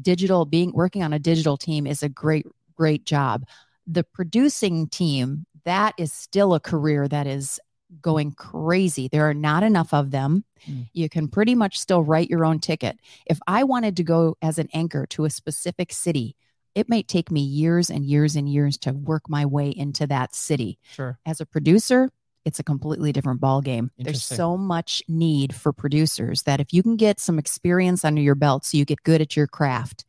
Digital 0.00 0.44
being 0.44 0.72
working 0.72 1.02
on 1.02 1.12
a 1.12 1.18
digital 1.18 1.56
team 1.56 1.86
is 1.86 2.02
a 2.02 2.08
great, 2.08 2.46
great 2.74 3.04
job. 3.04 3.44
The 3.86 4.04
producing 4.04 4.88
team, 4.88 5.46
that 5.64 5.94
is 5.98 6.12
still 6.12 6.54
a 6.54 6.60
career 6.60 7.08
that 7.08 7.26
is 7.26 7.60
going 8.00 8.32
crazy. 8.32 9.08
There 9.08 9.28
are 9.28 9.34
not 9.34 9.62
enough 9.62 9.92
of 9.94 10.10
them. 10.10 10.44
Mm. 10.68 10.88
You 10.92 11.08
can 11.08 11.28
pretty 11.28 11.54
much 11.54 11.78
still 11.78 12.02
write 12.02 12.30
your 12.30 12.44
own 12.44 12.58
ticket. 12.58 12.98
If 13.26 13.38
I 13.46 13.64
wanted 13.64 13.96
to 13.98 14.04
go 14.04 14.36
as 14.42 14.58
an 14.58 14.68
anchor 14.72 15.06
to 15.06 15.24
a 15.24 15.30
specific 15.30 15.92
city, 15.92 16.36
it 16.74 16.88
may 16.88 17.02
take 17.02 17.30
me 17.30 17.40
years 17.40 17.88
and 17.88 18.04
years 18.04 18.36
and 18.36 18.48
years 18.48 18.76
to 18.78 18.92
work 18.92 19.28
my 19.28 19.46
way 19.46 19.70
into 19.70 20.06
that 20.08 20.34
city. 20.34 20.78
Sure. 20.92 21.18
As 21.24 21.40
a 21.40 21.46
producer, 21.46 22.10
it's 22.44 22.60
a 22.60 22.64
completely 22.64 23.12
different 23.12 23.40
ball 23.40 23.60
game. 23.60 23.90
There's 23.98 24.22
so 24.22 24.56
much 24.56 25.02
need 25.08 25.54
for 25.54 25.72
producers 25.72 26.42
that 26.42 26.60
if 26.60 26.72
you 26.72 26.82
can 26.82 26.96
get 26.96 27.18
some 27.18 27.38
experience 27.38 28.04
under 28.04 28.20
your 28.20 28.36
belt 28.36 28.64
so 28.64 28.76
you 28.76 28.84
get 28.84 29.02
good 29.02 29.20
at 29.20 29.36
your 29.36 29.46
craft, 29.48 30.04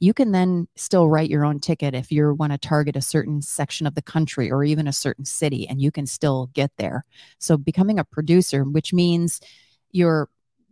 you 0.00 0.14
can 0.14 0.32
then 0.32 0.66
still 0.76 1.08
write 1.08 1.30
your 1.30 1.44
own 1.44 1.60
ticket 1.60 1.94
if 1.94 2.10
you 2.10 2.32
want 2.34 2.52
to 2.52 2.58
target 2.58 2.96
a 2.96 3.02
certain 3.02 3.42
section 3.42 3.86
of 3.86 3.94
the 3.94 4.02
country 4.02 4.50
or 4.50 4.64
even 4.64 4.88
a 4.88 4.92
certain 4.92 5.26
city, 5.26 5.68
and 5.68 5.80
you 5.80 5.92
can 5.92 6.06
still 6.06 6.50
get 6.54 6.72
there. 6.78 7.04
So, 7.38 7.56
becoming 7.56 7.98
a 7.98 8.04
producer, 8.04 8.64
which 8.64 8.92
means 8.92 9.40
you're 9.92 10.28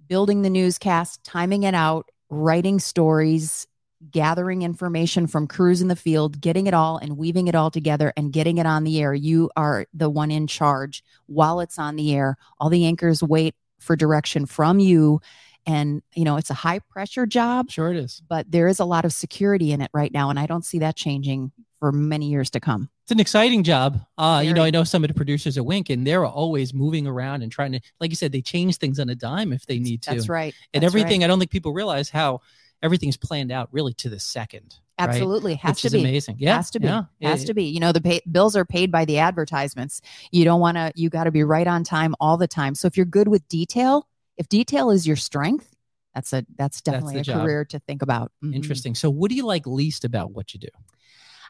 building 0.09 0.43
the 0.43 0.51
newscast, 0.51 1.23
timing 1.23 1.64
it 1.64 1.75
out, 1.75 2.11
writing 2.31 2.79
stories, 2.79 3.67
gathering 4.11 4.62
information 4.62 5.27
from 5.27 5.47
crews 5.47 5.83
in 5.83 5.88
the 5.88 5.97
field, 5.97 6.41
getting 6.41 6.67
it 6.67 6.75
all 6.75 6.97
and 6.97 7.19
weaving 7.19 7.49
it 7.49 7.55
all 7.55 7.71
together 7.71 8.12
and 8.17 8.33
getting 8.33 8.59
it 8.59 8.67
on 8.67 8.85
the 8.85 9.01
air. 9.01 9.12
You 9.12 9.51
are 9.57 9.87
the 9.93 10.09
one 10.09 10.31
in 10.31 10.47
charge 10.47 11.05
while 11.27 11.61
it's 11.61 11.79
on 11.79 11.97
the 11.97 12.14
air. 12.14 12.37
All 12.59 12.71
the 12.71 12.87
anchors 12.87 13.23
wait 13.23 13.55
for 13.81 13.97
direction 13.97 14.47
from 14.47 14.79
you 14.79 15.21
and 15.66 16.03
you 16.14 16.25
know 16.25 16.37
it's 16.37 16.51
a 16.51 16.55
high 16.55 16.79
pressure 16.79 17.27
job 17.27 17.71
sure 17.71 17.90
it 17.90 17.97
is 17.97 18.23
but 18.29 18.51
there 18.51 18.68
is 18.68 18.79
a 18.79 18.85
lot 18.85 19.05
of 19.05 19.12
security 19.12 19.73
in 19.73 19.81
it 19.81 19.90
right 19.92 20.12
now 20.12 20.31
and 20.31 20.38
i 20.38 20.47
don't 20.47 20.64
see 20.64 20.79
that 20.79 20.97
changing 20.97 21.53
for 21.79 21.92
many 21.92 22.29
years 22.29 22.51
to 22.51 22.61
come 22.61 22.88
it's 23.05 23.12
an 23.12 23.21
exciting 23.21 23.62
job 23.62 24.01
uh 24.16 24.37
Very. 24.37 24.49
you 24.49 24.55
know 24.55 24.62
i 24.62 24.71
know 24.71 24.85
some 24.85 25.05
of 25.05 25.09
the 25.09 25.14
producers 25.14 25.57
at 25.59 25.64
wink 25.64 25.90
and 25.90 26.07
they're 26.07 26.25
always 26.25 26.75
moving 26.75 27.07
around 27.07 27.42
and 27.42 27.53
trying 27.53 27.73
to 27.73 27.81
like 28.01 28.11
you 28.11 28.16
said 28.16 28.33
they 28.33 28.42
change 28.42 28.77
things 28.77 28.99
on 28.99 29.09
a 29.09 29.14
dime 29.14 29.53
if 29.53 29.66
they 29.66 29.79
need 29.79 30.03
to 30.03 30.11
that's 30.14 30.29
right 30.29 30.55
and 30.75 30.83
that's 30.83 30.92
everything 30.92 31.21
right. 31.21 31.27
i 31.27 31.29
don't 31.29 31.38
think 31.38 31.51
people 31.51 31.73
realize 31.73 32.11
how 32.11 32.40
everything's 32.83 33.16
planned 33.16 33.53
out 33.53 33.68
really 33.73 33.92
to 33.94 34.09
the 34.09 34.21
second 34.21 34.77
Absolutely, 34.99 35.53
right? 35.53 35.61
has 35.61 35.77
Which 35.77 35.83
to 35.83 35.87
is 35.87 35.92
be 35.92 36.01
amazing. 36.01 36.37
Yeah, 36.38 36.57
has 36.57 36.71
to 36.73 36.81
be, 36.81 36.87
yeah. 36.88 37.05
has 37.23 37.44
to 37.44 37.55
be. 37.55 37.64
You 37.64 37.81
know, 37.81 37.92
the 37.92 38.01
pay, 38.01 38.21
bills 38.31 38.57
are 38.57 38.64
paid 38.64 38.90
by 38.90 39.05
the 39.05 39.18
advertisements. 39.18 40.01
You 40.33 40.44
don't 40.44 40.61
want 40.61 40.77
to. 40.77 40.92
You 40.97 41.09
got 41.09 41.25
to 41.25 41.31
be 41.31 41.44
right 41.44 41.66
on 41.66 41.85
time 41.85 42.14
all 42.21 42.37
the 42.37 42.49
time. 42.49 42.75
So 42.75 42.87
if 42.87 42.97
you're 42.97 43.07
good 43.07 43.29
with 43.29 43.47
detail, 43.49 44.09
if 44.38 44.48
detail 44.48 44.90
is 44.90 45.07
your 45.07 45.16
strength, 45.16 45.74
that's 46.14 46.33
a 46.33 46.46
that's 46.57 46.81
definitely 46.81 47.16
that's 47.16 47.29
a 47.29 47.33
job. 47.33 47.42
career 47.42 47.64
to 47.66 47.79
think 47.81 48.03
about. 48.03 48.33
Mm-hmm. 48.42 48.55
Interesting. 48.55 48.94
So, 48.94 49.11
what 49.11 49.29
do 49.29 49.37
you 49.37 49.44
like 49.44 49.66
least 49.66 50.05
about 50.05 50.33
what 50.33 50.55
you 50.55 50.61
do? 50.61 50.68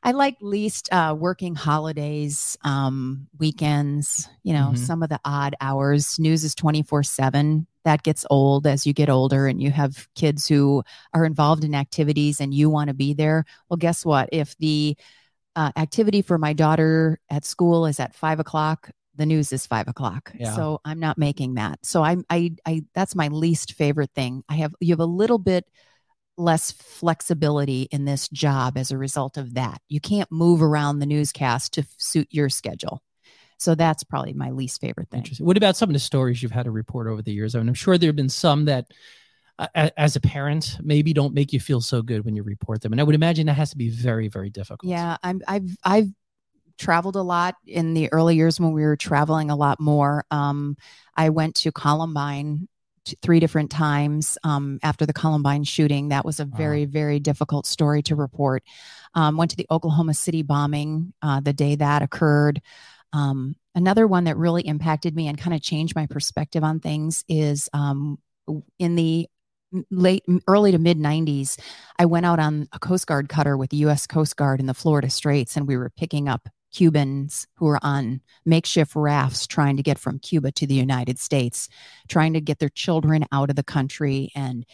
I 0.02 0.12
like 0.12 0.36
least 0.40 0.88
uh, 0.92 1.14
working 1.18 1.54
holidays, 1.54 2.56
um, 2.62 3.28
weekends. 3.38 4.28
You 4.42 4.54
know, 4.54 4.68
mm-hmm. 4.68 4.76
some 4.76 5.02
of 5.02 5.08
the 5.08 5.20
odd 5.24 5.54
hours. 5.60 6.18
News 6.18 6.44
is 6.44 6.54
twenty 6.54 6.82
four 6.82 7.02
seven. 7.02 7.66
That 7.84 8.02
gets 8.02 8.26
old 8.28 8.66
as 8.66 8.86
you 8.86 8.92
get 8.92 9.08
older, 9.08 9.46
and 9.46 9.62
you 9.62 9.70
have 9.70 10.08
kids 10.14 10.48
who 10.48 10.82
are 11.14 11.24
involved 11.24 11.64
in 11.64 11.74
activities, 11.74 12.40
and 12.40 12.52
you 12.52 12.68
want 12.68 12.88
to 12.88 12.94
be 12.94 13.14
there. 13.14 13.44
Well, 13.68 13.76
guess 13.76 14.04
what? 14.04 14.28
If 14.32 14.56
the 14.58 14.96
uh, 15.56 15.72
activity 15.76 16.22
for 16.22 16.38
my 16.38 16.52
daughter 16.52 17.18
at 17.30 17.44
school 17.44 17.86
is 17.86 17.98
at 18.00 18.14
five 18.14 18.40
o'clock 18.40 18.90
the 19.18 19.26
news 19.26 19.52
is 19.52 19.66
five 19.66 19.88
o'clock. 19.88 20.32
Yeah. 20.34 20.54
So 20.54 20.80
I'm 20.84 21.00
not 21.00 21.18
making 21.18 21.54
that. 21.54 21.84
So 21.84 22.02
I'm 22.02 22.24
I 22.30 22.52
I 22.64 22.84
that's 22.94 23.14
my 23.14 23.28
least 23.28 23.74
favorite 23.74 24.10
thing. 24.14 24.44
I 24.48 24.54
have 24.54 24.74
you 24.80 24.92
have 24.92 25.00
a 25.00 25.04
little 25.04 25.38
bit 25.38 25.66
less 26.38 26.70
flexibility 26.70 27.82
in 27.90 28.04
this 28.04 28.28
job 28.28 28.78
as 28.78 28.92
a 28.92 28.96
result 28.96 29.36
of 29.36 29.54
that. 29.54 29.82
You 29.88 30.00
can't 30.00 30.30
move 30.30 30.62
around 30.62 31.00
the 31.00 31.06
newscast 31.06 31.74
to 31.74 31.86
suit 31.98 32.28
your 32.30 32.48
schedule. 32.48 33.02
So 33.58 33.74
that's 33.74 34.04
probably 34.04 34.34
my 34.34 34.50
least 34.50 34.80
favorite 34.80 35.10
thing. 35.10 35.26
What 35.40 35.56
about 35.56 35.76
some 35.76 35.90
of 35.90 35.94
the 35.94 35.98
stories 35.98 36.40
you've 36.40 36.52
had 36.52 36.66
to 36.66 36.70
report 36.70 37.08
over 37.08 37.22
the 37.22 37.32
years? 37.32 37.56
I 37.56 37.58
mean, 37.58 37.68
I'm 37.68 37.74
sure 37.74 37.98
there 37.98 38.08
have 38.08 38.16
been 38.16 38.28
some 38.28 38.66
that, 38.66 38.86
uh, 39.58 39.90
as 39.96 40.14
a 40.14 40.20
parent, 40.20 40.78
maybe 40.80 41.12
don't 41.12 41.34
make 41.34 41.52
you 41.52 41.58
feel 41.58 41.80
so 41.80 42.00
good 42.00 42.24
when 42.24 42.36
you 42.36 42.44
report 42.44 42.80
them, 42.80 42.92
and 42.92 43.00
I 43.00 43.04
would 43.04 43.16
imagine 43.16 43.46
that 43.46 43.54
has 43.54 43.70
to 43.70 43.76
be 43.76 43.90
very, 43.90 44.28
very 44.28 44.50
difficult. 44.50 44.88
Yeah, 44.88 45.16
I'm, 45.24 45.42
I've 45.48 45.76
I've 45.82 46.08
traveled 46.78 47.16
a 47.16 47.22
lot 47.22 47.56
in 47.66 47.94
the 47.94 48.12
early 48.12 48.36
years 48.36 48.60
when 48.60 48.72
we 48.72 48.82
were 48.82 48.96
traveling 48.96 49.50
a 49.50 49.56
lot 49.56 49.80
more. 49.80 50.24
Um, 50.30 50.76
I 51.16 51.30
went 51.30 51.56
to 51.56 51.72
Columbine 51.72 52.68
three 53.22 53.40
different 53.40 53.70
times 53.70 54.38
um, 54.44 54.78
after 54.82 55.06
the 55.06 55.12
Columbine 55.12 55.64
shooting. 55.64 56.08
That 56.08 56.24
was 56.24 56.40
a 56.40 56.44
very, 56.44 56.84
wow. 56.84 56.92
very 56.92 57.20
difficult 57.20 57.66
story 57.66 58.02
to 58.02 58.16
report. 58.16 58.62
Um, 59.14 59.36
went 59.36 59.50
to 59.52 59.56
the 59.56 59.66
Oklahoma 59.70 60.14
City 60.14 60.42
bombing 60.42 61.12
uh, 61.22 61.40
the 61.40 61.52
day 61.52 61.76
that 61.76 62.02
occurred. 62.02 62.60
Um, 63.12 63.56
another 63.74 64.06
one 64.06 64.24
that 64.24 64.36
really 64.36 64.62
impacted 64.62 65.16
me 65.16 65.28
and 65.28 65.38
kind 65.38 65.54
of 65.54 65.62
changed 65.62 65.94
my 65.96 66.06
perspective 66.06 66.62
on 66.62 66.80
things 66.80 67.24
is 67.28 67.68
um, 67.72 68.18
in 68.78 68.96
the 68.96 69.28
late 69.90 70.24
early 70.46 70.72
to 70.72 70.78
mid 70.78 70.96
90s 70.98 71.58
i 71.98 72.06
went 72.06 72.24
out 72.24 72.38
on 72.38 72.66
a 72.72 72.78
coast 72.78 73.06
guard 73.06 73.28
cutter 73.28 73.54
with 73.54 73.68
the 73.68 73.76
us 73.76 74.06
coast 74.06 74.34
guard 74.34 74.60
in 74.60 74.66
the 74.66 74.72
florida 74.72 75.10
straits 75.10 75.58
and 75.58 75.68
we 75.68 75.76
were 75.76 75.90
picking 75.90 76.26
up 76.26 76.48
Cubans 76.72 77.46
who 77.56 77.68
are 77.68 77.78
on 77.82 78.20
makeshift 78.44 78.94
rafts 78.94 79.46
trying 79.46 79.76
to 79.76 79.82
get 79.82 79.98
from 79.98 80.18
Cuba 80.18 80.52
to 80.52 80.66
the 80.66 80.74
United 80.74 81.18
States, 81.18 81.68
trying 82.08 82.34
to 82.34 82.40
get 82.40 82.58
their 82.58 82.68
children 82.68 83.24
out 83.32 83.50
of 83.50 83.56
the 83.56 83.62
country. 83.62 84.30
And 84.34 84.66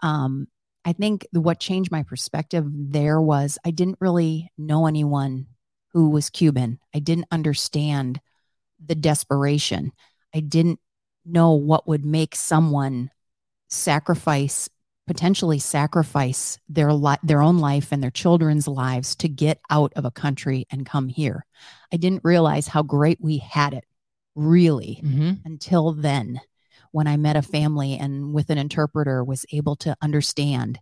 um, 0.00 0.48
I 0.84 0.92
think 0.92 1.26
what 1.32 1.60
changed 1.60 1.90
my 1.90 2.02
perspective 2.02 2.64
there 2.68 3.20
was 3.20 3.58
I 3.64 3.70
didn't 3.70 3.98
really 4.00 4.50
know 4.58 4.86
anyone 4.86 5.46
who 5.92 6.08
was 6.08 6.30
Cuban. 6.30 6.78
I 6.94 6.98
didn't 6.98 7.26
understand 7.30 8.20
the 8.84 8.94
desperation. 8.94 9.92
I 10.34 10.40
didn't 10.40 10.80
know 11.24 11.52
what 11.52 11.86
would 11.86 12.04
make 12.04 12.34
someone 12.34 13.10
sacrifice 13.68 14.68
potentially 15.06 15.58
sacrifice 15.58 16.58
their 16.68 16.92
li- 16.92 17.16
their 17.22 17.42
own 17.42 17.58
life 17.58 17.92
and 17.92 18.02
their 18.02 18.10
children's 18.10 18.68
lives 18.68 19.14
to 19.16 19.28
get 19.28 19.60
out 19.70 19.92
of 19.96 20.04
a 20.04 20.10
country 20.10 20.66
and 20.70 20.86
come 20.86 21.08
here. 21.08 21.44
I 21.92 21.96
didn't 21.96 22.24
realize 22.24 22.68
how 22.68 22.82
great 22.82 23.18
we 23.20 23.38
had 23.38 23.74
it 23.74 23.84
really 24.34 25.00
mm-hmm. 25.02 25.32
until 25.44 25.92
then 25.92 26.40
when 26.92 27.06
I 27.06 27.16
met 27.16 27.36
a 27.36 27.42
family 27.42 27.98
and 27.98 28.32
with 28.32 28.50
an 28.50 28.58
interpreter 28.58 29.24
was 29.24 29.46
able 29.52 29.76
to 29.76 29.96
understand 30.00 30.78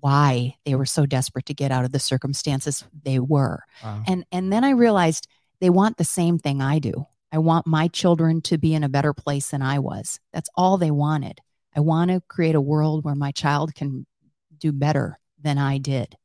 why 0.00 0.56
they 0.64 0.74
were 0.74 0.86
so 0.86 1.06
desperate 1.06 1.46
to 1.46 1.54
get 1.54 1.70
out 1.70 1.84
of 1.84 1.92
the 1.92 1.98
circumstances 1.98 2.84
they 3.04 3.18
were. 3.18 3.60
Wow. 3.82 4.02
And 4.06 4.24
and 4.30 4.52
then 4.52 4.64
I 4.64 4.70
realized 4.70 5.28
they 5.60 5.70
want 5.70 5.96
the 5.96 6.04
same 6.04 6.38
thing 6.38 6.60
I 6.60 6.78
do. 6.78 7.06
I 7.30 7.38
want 7.38 7.66
my 7.66 7.88
children 7.88 8.42
to 8.42 8.58
be 8.58 8.74
in 8.74 8.84
a 8.84 8.88
better 8.88 9.14
place 9.14 9.50
than 9.50 9.62
I 9.62 9.78
was. 9.78 10.20
That's 10.32 10.50
all 10.54 10.76
they 10.76 10.90
wanted. 10.90 11.40
I 11.74 11.80
want 11.80 12.10
to 12.10 12.22
create 12.28 12.54
a 12.54 12.60
world 12.60 13.04
where 13.04 13.14
my 13.14 13.32
child 13.32 13.74
can 13.74 14.06
do 14.58 14.72
better 14.72 15.18
than 15.40 15.58
I 15.58 15.78
did. 15.78 16.16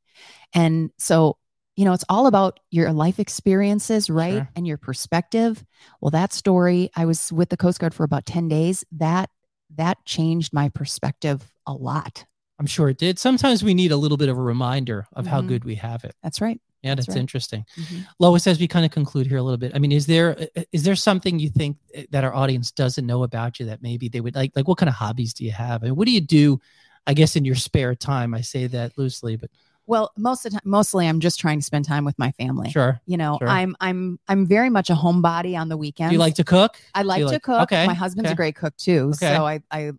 And 0.54 0.92
so, 0.98 1.38
you 1.76 1.86
know, 1.86 1.94
it's 1.94 2.06
all 2.10 2.28
about 2.28 2.60
your 2.72 2.92
life 2.92 3.20
experiences, 3.20 4.10
right? 4.10 4.34
Sure. 4.34 4.50
And 4.56 4.68
your 4.68 4.78
perspective. 4.78 5.64
Well, 6.02 6.12
that 6.12 6.34
story, 6.34 6.90
I 6.96 7.06
was 7.06 7.32
with 7.32 7.50
the 7.50 7.58
Coast 7.58 7.80
Guard 7.80 7.94
for 7.94 8.04
about 8.04 8.26
10 8.26 8.48
days. 8.48 8.84
That 8.92 9.30
that 9.76 10.04
changed 10.06 10.54
my 10.54 10.70
perspective 10.70 11.52
a 11.66 11.74
lot. 11.74 12.26
I'm 12.60 12.66
sure 12.66 12.90
it 12.90 12.98
did. 12.98 13.20
Sometimes 13.20 13.64
we 13.64 13.74
need 13.74 13.92
a 13.92 13.98
little 13.98 14.18
bit 14.18 14.30
of 14.30 14.38
a 14.38 14.42
reminder 14.42 15.08
of 15.14 15.26
mm-hmm. 15.26 15.34
how 15.34 15.42
good 15.42 15.64
we 15.64 15.76
have 15.76 16.04
it. 16.04 16.16
That's 16.24 16.42
right. 16.42 16.60
Yeah, 16.84 16.96
That's 16.96 17.08
that's, 17.08 17.16
right. 17.16 17.22
interesting. 17.22 17.66
Mhm. 17.76 18.06
Lois, 18.20 18.46
as 18.46 18.60
we 18.60 18.68
kind 18.68 18.86
of 18.86 18.92
conclude 18.92 19.28
here 19.28 19.38
a 19.38 19.44
little 19.44 19.58
bit, 19.58 19.72
I 19.76 19.80
mean, 19.80 19.92
is 19.92 20.06
there 20.06 20.38
uh, 20.56 20.62
there 20.74 20.96
something 20.96 21.40
you 21.40 21.50
think 21.50 21.78
uh, 21.98 22.04
that 22.12 22.24
our 22.24 22.34
audience 22.34 22.72
doesn't 22.72 23.06
know 23.06 23.24
about 23.24 23.60
you 23.60 23.66
that 23.66 23.82
maybe 23.82 24.10
they 24.10 24.22
would 24.22 24.36
like? 24.36 24.52
Like, 24.56 24.68
what 24.68 24.78
kind 24.78 24.90
of 24.90 24.96
hobbies 24.96 25.34
do 25.34 25.44
you 25.44 25.52
have? 25.52 25.82
Mean, 25.82 25.96
what 25.96 26.06
do 26.06 26.12
you 26.12 26.22
do? 26.22 26.60
I 27.08 27.14
guess 27.14 27.36
in 27.36 27.46
your 27.46 27.56
spare 27.56 27.96
time, 27.96 28.34
I 28.34 28.42
say 28.42 28.68
that 28.68 28.98
loosely, 28.98 29.38
but 29.38 29.50
Well, 29.88 30.12
most 30.18 30.46
of 30.46 30.52
the 30.52 30.60
time, 30.60 30.70
mostly 30.70 31.08
I'm 31.08 31.20
just 31.22 31.40
trying 31.40 31.60
to 31.60 31.66
spend 31.66 31.86
time 31.86 32.04
with 32.06 32.20
my 32.20 32.32
family. 32.34 32.70
sure. 32.72 33.00
You 33.06 33.16
know, 33.18 33.38
Sure. 33.40 33.48
I'm 33.48 33.76
I'm 33.80 34.20
I'm 34.28 34.46
very 34.46 34.70
much 34.70 34.90
a 34.90 34.94
homebody 34.94 35.58
on 35.58 35.70
the 35.70 35.78
weekends. 35.78 36.10
Do 36.12 36.14
you 36.16 36.20
like 36.20 36.36
to 36.36 36.44
cook? 36.44 36.78
I 36.94 37.04
like 37.04 37.20
to 37.22 37.26
like- 37.28 37.42
cook. 37.42 37.62
okay, 37.64 37.88
My 37.88 37.94
husband's 37.94 38.28
okay. 38.28 38.34
a 38.34 38.36
great 38.36 38.56
cook 38.56 38.76
too, 38.78 39.12
Okay. 39.16 39.34
so 39.36 39.46
I, 39.48 39.62
I 39.72 39.92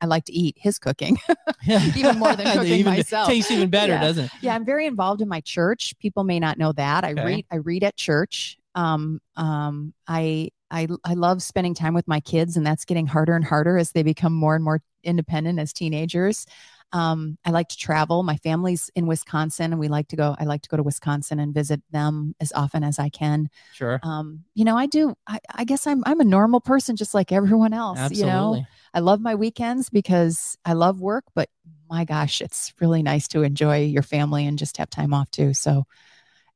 I 0.00 0.06
like 0.06 0.24
to 0.24 0.32
eat 0.32 0.56
his 0.58 0.78
cooking. 0.78 1.16
Even 1.96 2.18
more 2.18 2.34
than 2.34 2.46
cooking 2.52 2.72
Even- 2.72 2.92
myself. 2.94 3.28
Tastes 3.28 3.50
even 3.50 3.70
better, 3.70 3.92
Yeah. 3.94 4.00
doesn't 4.00 4.24
it? 4.26 4.30
yeah, 4.42 4.54
I'm 4.54 4.64
very 4.64 4.86
involved 4.86 5.22
in 5.22 5.28
my 5.28 5.40
church. 5.40 5.94
People 6.00 6.24
may 6.24 6.40
not 6.40 6.58
know 6.58 6.72
that. 6.72 7.04
I 7.04 7.12
read 7.12 7.46
I 7.50 7.56
read 7.56 7.84
at 7.84 7.96
church. 7.96 8.58
Um 8.74 9.20
um 9.36 9.94
I 10.08 10.50
I 10.70 10.88
I 11.04 11.14
love 11.14 11.42
spending 11.42 11.74
time 11.74 11.94
with 11.94 12.06
my 12.08 12.20
kids 12.20 12.56
and 12.56 12.66
that's 12.66 12.84
getting 12.84 13.06
harder 13.06 13.34
and 13.36 13.44
harder 13.44 13.78
as 13.78 13.92
they 13.92 14.02
become 14.02 14.32
more 14.34 14.54
and 14.54 14.64
more 14.64 14.82
independent 15.04 15.58
as 15.58 15.72
teenagers. 15.72 16.44
Um 16.92 17.38
I 17.44 17.50
like 17.50 17.68
to 17.68 17.76
travel. 17.76 18.22
My 18.22 18.36
family's 18.36 18.90
in 18.94 19.06
Wisconsin 19.06 19.72
and 19.72 19.78
we 19.78 19.88
like 19.88 20.08
to 20.08 20.16
go 20.16 20.34
I 20.38 20.44
like 20.44 20.62
to 20.62 20.68
go 20.68 20.76
to 20.76 20.82
Wisconsin 20.82 21.38
and 21.38 21.54
visit 21.54 21.82
them 21.90 22.34
as 22.40 22.52
often 22.52 22.82
as 22.84 22.98
I 22.98 23.08
can. 23.08 23.50
Sure. 23.74 24.00
Um 24.02 24.44
you 24.54 24.64
know, 24.64 24.76
I 24.76 24.86
do 24.86 25.14
I, 25.26 25.38
I 25.54 25.64
guess 25.64 25.86
I'm 25.86 26.02
I'm 26.06 26.20
a 26.20 26.24
normal 26.24 26.60
person 26.60 26.96
just 26.96 27.14
like 27.14 27.32
everyone 27.32 27.72
else, 27.72 27.98
Absolutely. 27.98 28.28
you 28.28 28.32
know. 28.32 28.64
I 28.94 29.00
love 29.00 29.20
my 29.20 29.34
weekends 29.34 29.90
because 29.90 30.56
I 30.64 30.72
love 30.72 31.00
work, 31.00 31.24
but 31.34 31.48
my 31.90 32.04
gosh, 32.04 32.40
it's 32.40 32.72
really 32.80 33.02
nice 33.02 33.28
to 33.28 33.42
enjoy 33.42 33.84
your 33.84 34.02
family 34.02 34.46
and 34.46 34.58
just 34.58 34.76
have 34.76 34.90
time 34.90 35.14
off 35.14 35.30
too. 35.30 35.54
So 35.54 35.84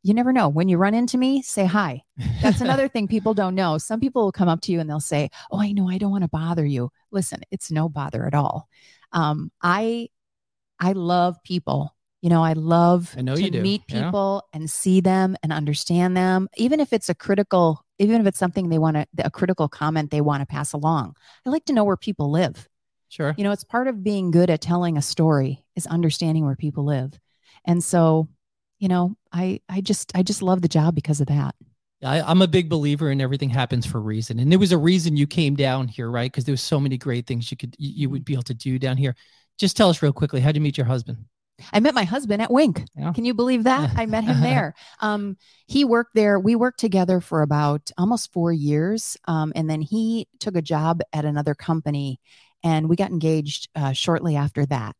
you 0.02 0.14
never 0.14 0.32
know. 0.32 0.48
When 0.48 0.68
you 0.68 0.78
run 0.78 0.94
into 0.94 1.16
me, 1.16 1.42
say 1.42 1.64
hi. 1.64 2.02
That's 2.42 2.60
another 2.62 2.88
thing 2.88 3.06
people 3.06 3.34
don't 3.34 3.54
know. 3.54 3.78
Some 3.78 4.00
people 4.00 4.24
will 4.24 4.32
come 4.32 4.48
up 4.48 4.60
to 4.62 4.72
you 4.72 4.80
and 4.80 4.90
they'll 4.90 5.00
say, 5.00 5.30
Oh, 5.50 5.60
I 5.60 5.72
know 5.72 5.88
I 5.88 5.98
don't 5.98 6.10
want 6.10 6.24
to 6.24 6.28
bother 6.28 6.66
you. 6.66 6.90
Listen, 7.10 7.42
it's 7.50 7.70
no 7.70 7.88
bother 7.88 8.26
at 8.26 8.34
all. 8.34 8.68
Um, 9.12 9.52
I 9.62 10.08
I 10.82 10.92
love 10.92 11.42
people. 11.44 11.94
You 12.22 12.30
know, 12.30 12.42
I 12.42 12.52
love 12.52 13.14
I 13.16 13.22
know 13.22 13.36
to 13.36 13.42
you 13.42 13.50
do, 13.50 13.62
meet 13.62 13.82
yeah. 13.88 14.04
people 14.04 14.44
and 14.52 14.68
see 14.68 15.00
them 15.00 15.36
and 15.42 15.52
understand 15.52 16.16
them, 16.16 16.48
even 16.56 16.80
if 16.80 16.92
it's 16.92 17.08
a 17.08 17.14
critical, 17.14 17.84
even 17.98 18.20
if 18.20 18.26
it's 18.26 18.38
something 18.38 18.68
they 18.68 18.78
want 18.78 18.96
to, 18.96 19.06
a 19.24 19.30
critical 19.30 19.68
comment 19.68 20.10
they 20.10 20.20
want 20.20 20.40
to 20.40 20.46
pass 20.46 20.72
along. 20.72 21.16
I 21.46 21.50
like 21.50 21.64
to 21.66 21.72
know 21.72 21.84
where 21.84 21.96
people 21.96 22.30
live. 22.30 22.68
Sure. 23.08 23.34
You 23.36 23.44
know, 23.44 23.52
it's 23.52 23.64
part 23.64 23.88
of 23.88 24.02
being 24.02 24.30
good 24.30 24.50
at 24.50 24.60
telling 24.60 24.96
a 24.96 25.02
story 25.02 25.64
is 25.76 25.86
understanding 25.86 26.44
where 26.44 26.56
people 26.56 26.84
live. 26.84 27.18
And 27.64 27.82
so, 27.82 28.28
you 28.78 28.88
know, 28.88 29.16
I 29.32 29.60
I 29.68 29.80
just 29.80 30.12
I 30.16 30.22
just 30.22 30.42
love 30.42 30.62
the 30.62 30.68
job 30.68 30.94
because 30.94 31.20
of 31.20 31.28
that. 31.28 31.54
I, 32.04 32.20
I'm 32.20 32.42
a 32.42 32.48
big 32.48 32.68
believer 32.68 33.10
in 33.12 33.20
everything 33.20 33.50
happens 33.50 33.86
for 33.86 33.98
a 33.98 34.00
reason, 34.00 34.40
and 34.40 34.50
there 34.50 34.58
was 34.58 34.72
a 34.72 34.78
reason 34.78 35.16
you 35.16 35.28
came 35.28 35.54
down 35.54 35.86
here, 35.86 36.10
right? 36.10 36.30
Because 36.30 36.44
there 36.44 36.52
was 36.52 36.62
so 36.62 36.80
many 36.80 36.98
great 36.98 37.26
things 37.26 37.50
you 37.50 37.56
could 37.56 37.76
you, 37.78 37.90
you 37.94 38.10
would 38.10 38.22
mm-hmm. 38.22 38.24
be 38.24 38.32
able 38.32 38.42
to 38.44 38.54
do 38.54 38.78
down 38.78 38.96
here. 38.96 39.14
Just 39.58 39.76
tell 39.76 39.90
us 39.90 40.02
real 40.02 40.12
quickly, 40.12 40.40
how'd 40.40 40.54
you 40.54 40.60
meet 40.60 40.76
your 40.76 40.86
husband? 40.86 41.24
I 41.72 41.80
met 41.80 41.94
my 41.94 42.04
husband 42.04 42.42
at 42.42 42.50
Wink. 42.50 42.84
Yeah. 42.96 43.12
Can 43.12 43.24
you 43.24 43.34
believe 43.34 43.64
that? 43.64 43.90
I 43.96 44.06
met 44.06 44.24
him 44.24 44.40
there. 44.40 44.74
Um, 45.00 45.36
he 45.66 45.84
worked 45.84 46.14
there. 46.14 46.38
We 46.38 46.54
worked 46.54 46.78
together 46.78 47.20
for 47.20 47.42
about 47.42 47.90
almost 47.98 48.32
four 48.32 48.52
years. 48.52 49.16
Um, 49.26 49.52
and 49.56 49.68
then 49.68 49.80
he 49.80 50.28
took 50.38 50.54
a 50.54 50.62
job 50.62 51.00
at 51.12 51.24
another 51.24 51.54
company 51.54 52.20
and 52.62 52.88
we 52.88 52.94
got 52.94 53.10
engaged 53.10 53.68
uh, 53.74 53.92
shortly 53.92 54.36
after 54.36 54.64
that. 54.66 54.94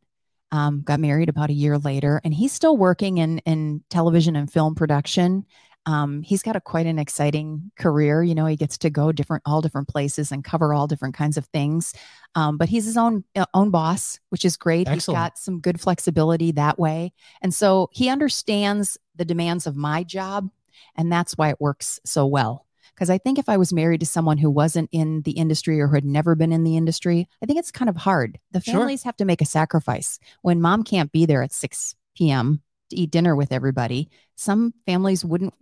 Um, 0.51 0.83
got 0.83 0.99
married 0.99 1.29
about 1.29 1.51
a 1.51 1.55
year 1.55 1.79
later 1.79 2.21
and 2.25 2.35
he's 2.35 2.53
still 2.53 2.77
working 2.77 3.19
in, 3.19 3.38
in 3.41 3.85
television 3.91 4.35
and 4.35 4.53
film 4.53 4.75
production. 4.75 5.47
Um, 5.85 6.23
he's 6.23 6.42
got 6.42 6.55
a 6.55 6.61
quite 6.61 6.87
an 6.87 6.99
exciting 6.99 7.73
career. 7.79 8.23
You 8.23 8.35
know, 8.35 8.47
he 8.47 8.57
gets 8.57 8.79
to 8.79 8.90
go 8.90 9.11
different, 9.11 9.42
all 9.45 9.61
different 9.61 9.88
places 9.88 10.31
and 10.31 10.45
cover 10.45 10.73
all 10.73 10.87
different 10.87 11.14
kinds 11.16 11.37
of 11.37 11.47
things. 11.47 11.92
Um, 12.35 12.57
but 12.57 12.68
he's 12.68 12.85
his 12.85 12.97
own 12.97 13.25
uh, 13.35 13.47
own 13.53 13.71
boss, 13.71 14.21
which 14.29 14.45
is 14.45 14.57
great. 14.57 14.87
Excellent. 14.88 15.01
He's 15.01 15.07
got 15.07 15.38
some 15.38 15.61
good 15.61 15.81
flexibility 15.81 16.53
that 16.53 16.79
way, 16.79 17.12
and 17.40 17.53
so 17.53 17.88
he 17.92 18.09
understands 18.09 18.97
the 19.16 19.25
demands 19.25 19.66
of 19.66 19.77
my 19.77 20.05
job, 20.05 20.51
and 20.97 21.11
that's 21.11 21.37
why 21.37 21.51
it 21.51 21.61
works 21.61 22.01
so 22.05 22.27
well. 22.27 22.64
Because 22.95 23.11
I 23.11 23.18
think 23.18 23.38
if 23.38 23.49
I 23.49 23.57
was 23.57 23.73
married 23.73 24.01
to 24.01 24.07
someone 24.07 24.38
who 24.38 24.51
wasn't 24.51 24.88
in 24.92 25.23
the 25.23 25.33
industry 25.33 25.81
or 25.81 25.88
who 25.88 25.95
had 25.95 26.05
never 26.05 26.35
been 26.35 26.53
in 26.53 26.62
the 26.62 26.77
industry, 26.77 27.27
I 27.42 27.47
think 27.47 27.59
it's 27.59 27.71
kind 27.71 27.88
of 27.88 27.97
hard. 27.97 28.38
The 28.53 28.61
Sure. 28.61 28.75
families 28.75 29.03
have 29.03 29.16
to 29.16 29.25
make 29.25 29.40
a 29.40 29.47
sacrifice 29.47 30.18
when 30.42 30.61
mom 30.61 30.85
can't 30.85 31.11
be 31.11 31.27
there 31.27 31.42
at 31.42 31.53
six 31.53 31.95
p.m. 32.14 32.62
to 32.90 32.97
eat 32.97 33.11
dinner 33.11 33.35
with 33.35 33.51
everybody. 33.51 34.11
Some 34.42 34.74
families 34.87 35.24
wouldn't 35.24 35.55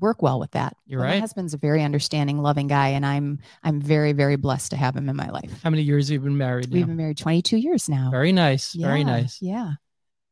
work 0.00 0.22
well 0.22 0.38
with 0.40 0.50
that. 0.50 0.76
You're 0.86 1.00
But 1.00 1.04
right. 1.04 1.14
My 1.14 1.20
husband's 1.20 1.54
a 1.54 1.58
very 1.58 1.82
understanding, 1.82 2.42
loving 2.42 2.66
guy, 2.66 2.88
and 2.88 3.06
I'm 3.06 3.38
I'm 3.62 3.80
very 3.80 4.12
very 4.12 4.36
blessed 4.36 4.70
to 4.72 4.76
have 4.76 4.96
him 4.96 5.08
in 5.08 5.16
my 5.16 5.30
life. 5.30 5.50
How 5.62 5.70
many 5.70 5.82
years 5.82 6.08
have 6.08 6.14
you 6.14 6.20
been 6.20 6.36
married? 6.36 6.68
We've 6.70 6.80
now? 6.82 6.88
been 6.88 6.96
married 6.96 7.18
22 7.18 7.56
years 7.56 7.88
now. 7.88 8.10
Very 8.10 8.32
nice. 8.32 8.72
Very 8.74 9.04
nice. 9.04 9.40
Yeah. 9.40 9.72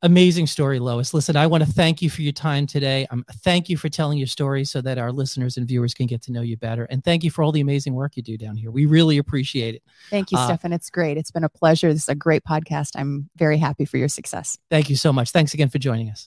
Amazing 0.02 0.46
story, 0.46 0.78
Lois. 0.78 1.14
Listen, 1.14 1.36
I 1.36 1.46
want 1.46 1.64
to 1.64 1.72
thank 1.72 2.02
you 2.02 2.10
for 2.10 2.20
your 2.20 2.32
time 2.34 2.66
today. 2.66 3.06
Um, 3.10 3.24
thank 3.42 3.70
you 3.70 3.78
for 3.78 3.88
telling 3.88 4.18
your 4.18 4.26
story 4.26 4.62
so 4.64 4.82
that 4.82 4.98
our 4.98 5.10
listeners 5.10 5.56
and 5.56 5.66
viewers 5.66 5.94
can 5.94 6.06
get 6.06 6.20
to 6.24 6.32
know 6.32 6.42
you 6.42 6.56
better. 6.58 6.84
And 6.84 7.02
thank 7.02 7.24
you 7.24 7.30
for 7.30 7.42
all 7.42 7.50
the 7.50 7.62
amazing 7.62 7.94
work 7.94 8.14
you 8.14 8.22
do 8.22 8.36
down 8.36 8.56
here. 8.56 8.70
We 8.70 8.84
really 8.84 9.16
appreciate 9.16 9.74
it. 9.74 9.82
Thank 10.10 10.30
you, 10.32 10.38
Uh, 10.38 10.46
Stefan. 10.48 10.74
It's 10.74 10.90
great. 10.90 11.16
It's 11.16 11.30
been 11.30 11.44
a 11.44 11.48
pleasure. 11.48 11.92
This 11.94 12.02
is 12.04 12.08
a 12.10 12.14
great 12.14 12.44
podcast. 12.44 12.90
I'm 12.94 13.30
very 13.36 13.56
happy 13.56 13.86
for 13.86 13.96
your 13.96 14.08
success. 14.08 14.58
Thank 14.70 14.90
you 14.90 14.96
so 14.96 15.14
much. 15.14 15.30
Thanks 15.30 15.54
again 15.54 15.70
for 15.70 15.78
joining 15.78 16.10
us. 16.10 16.14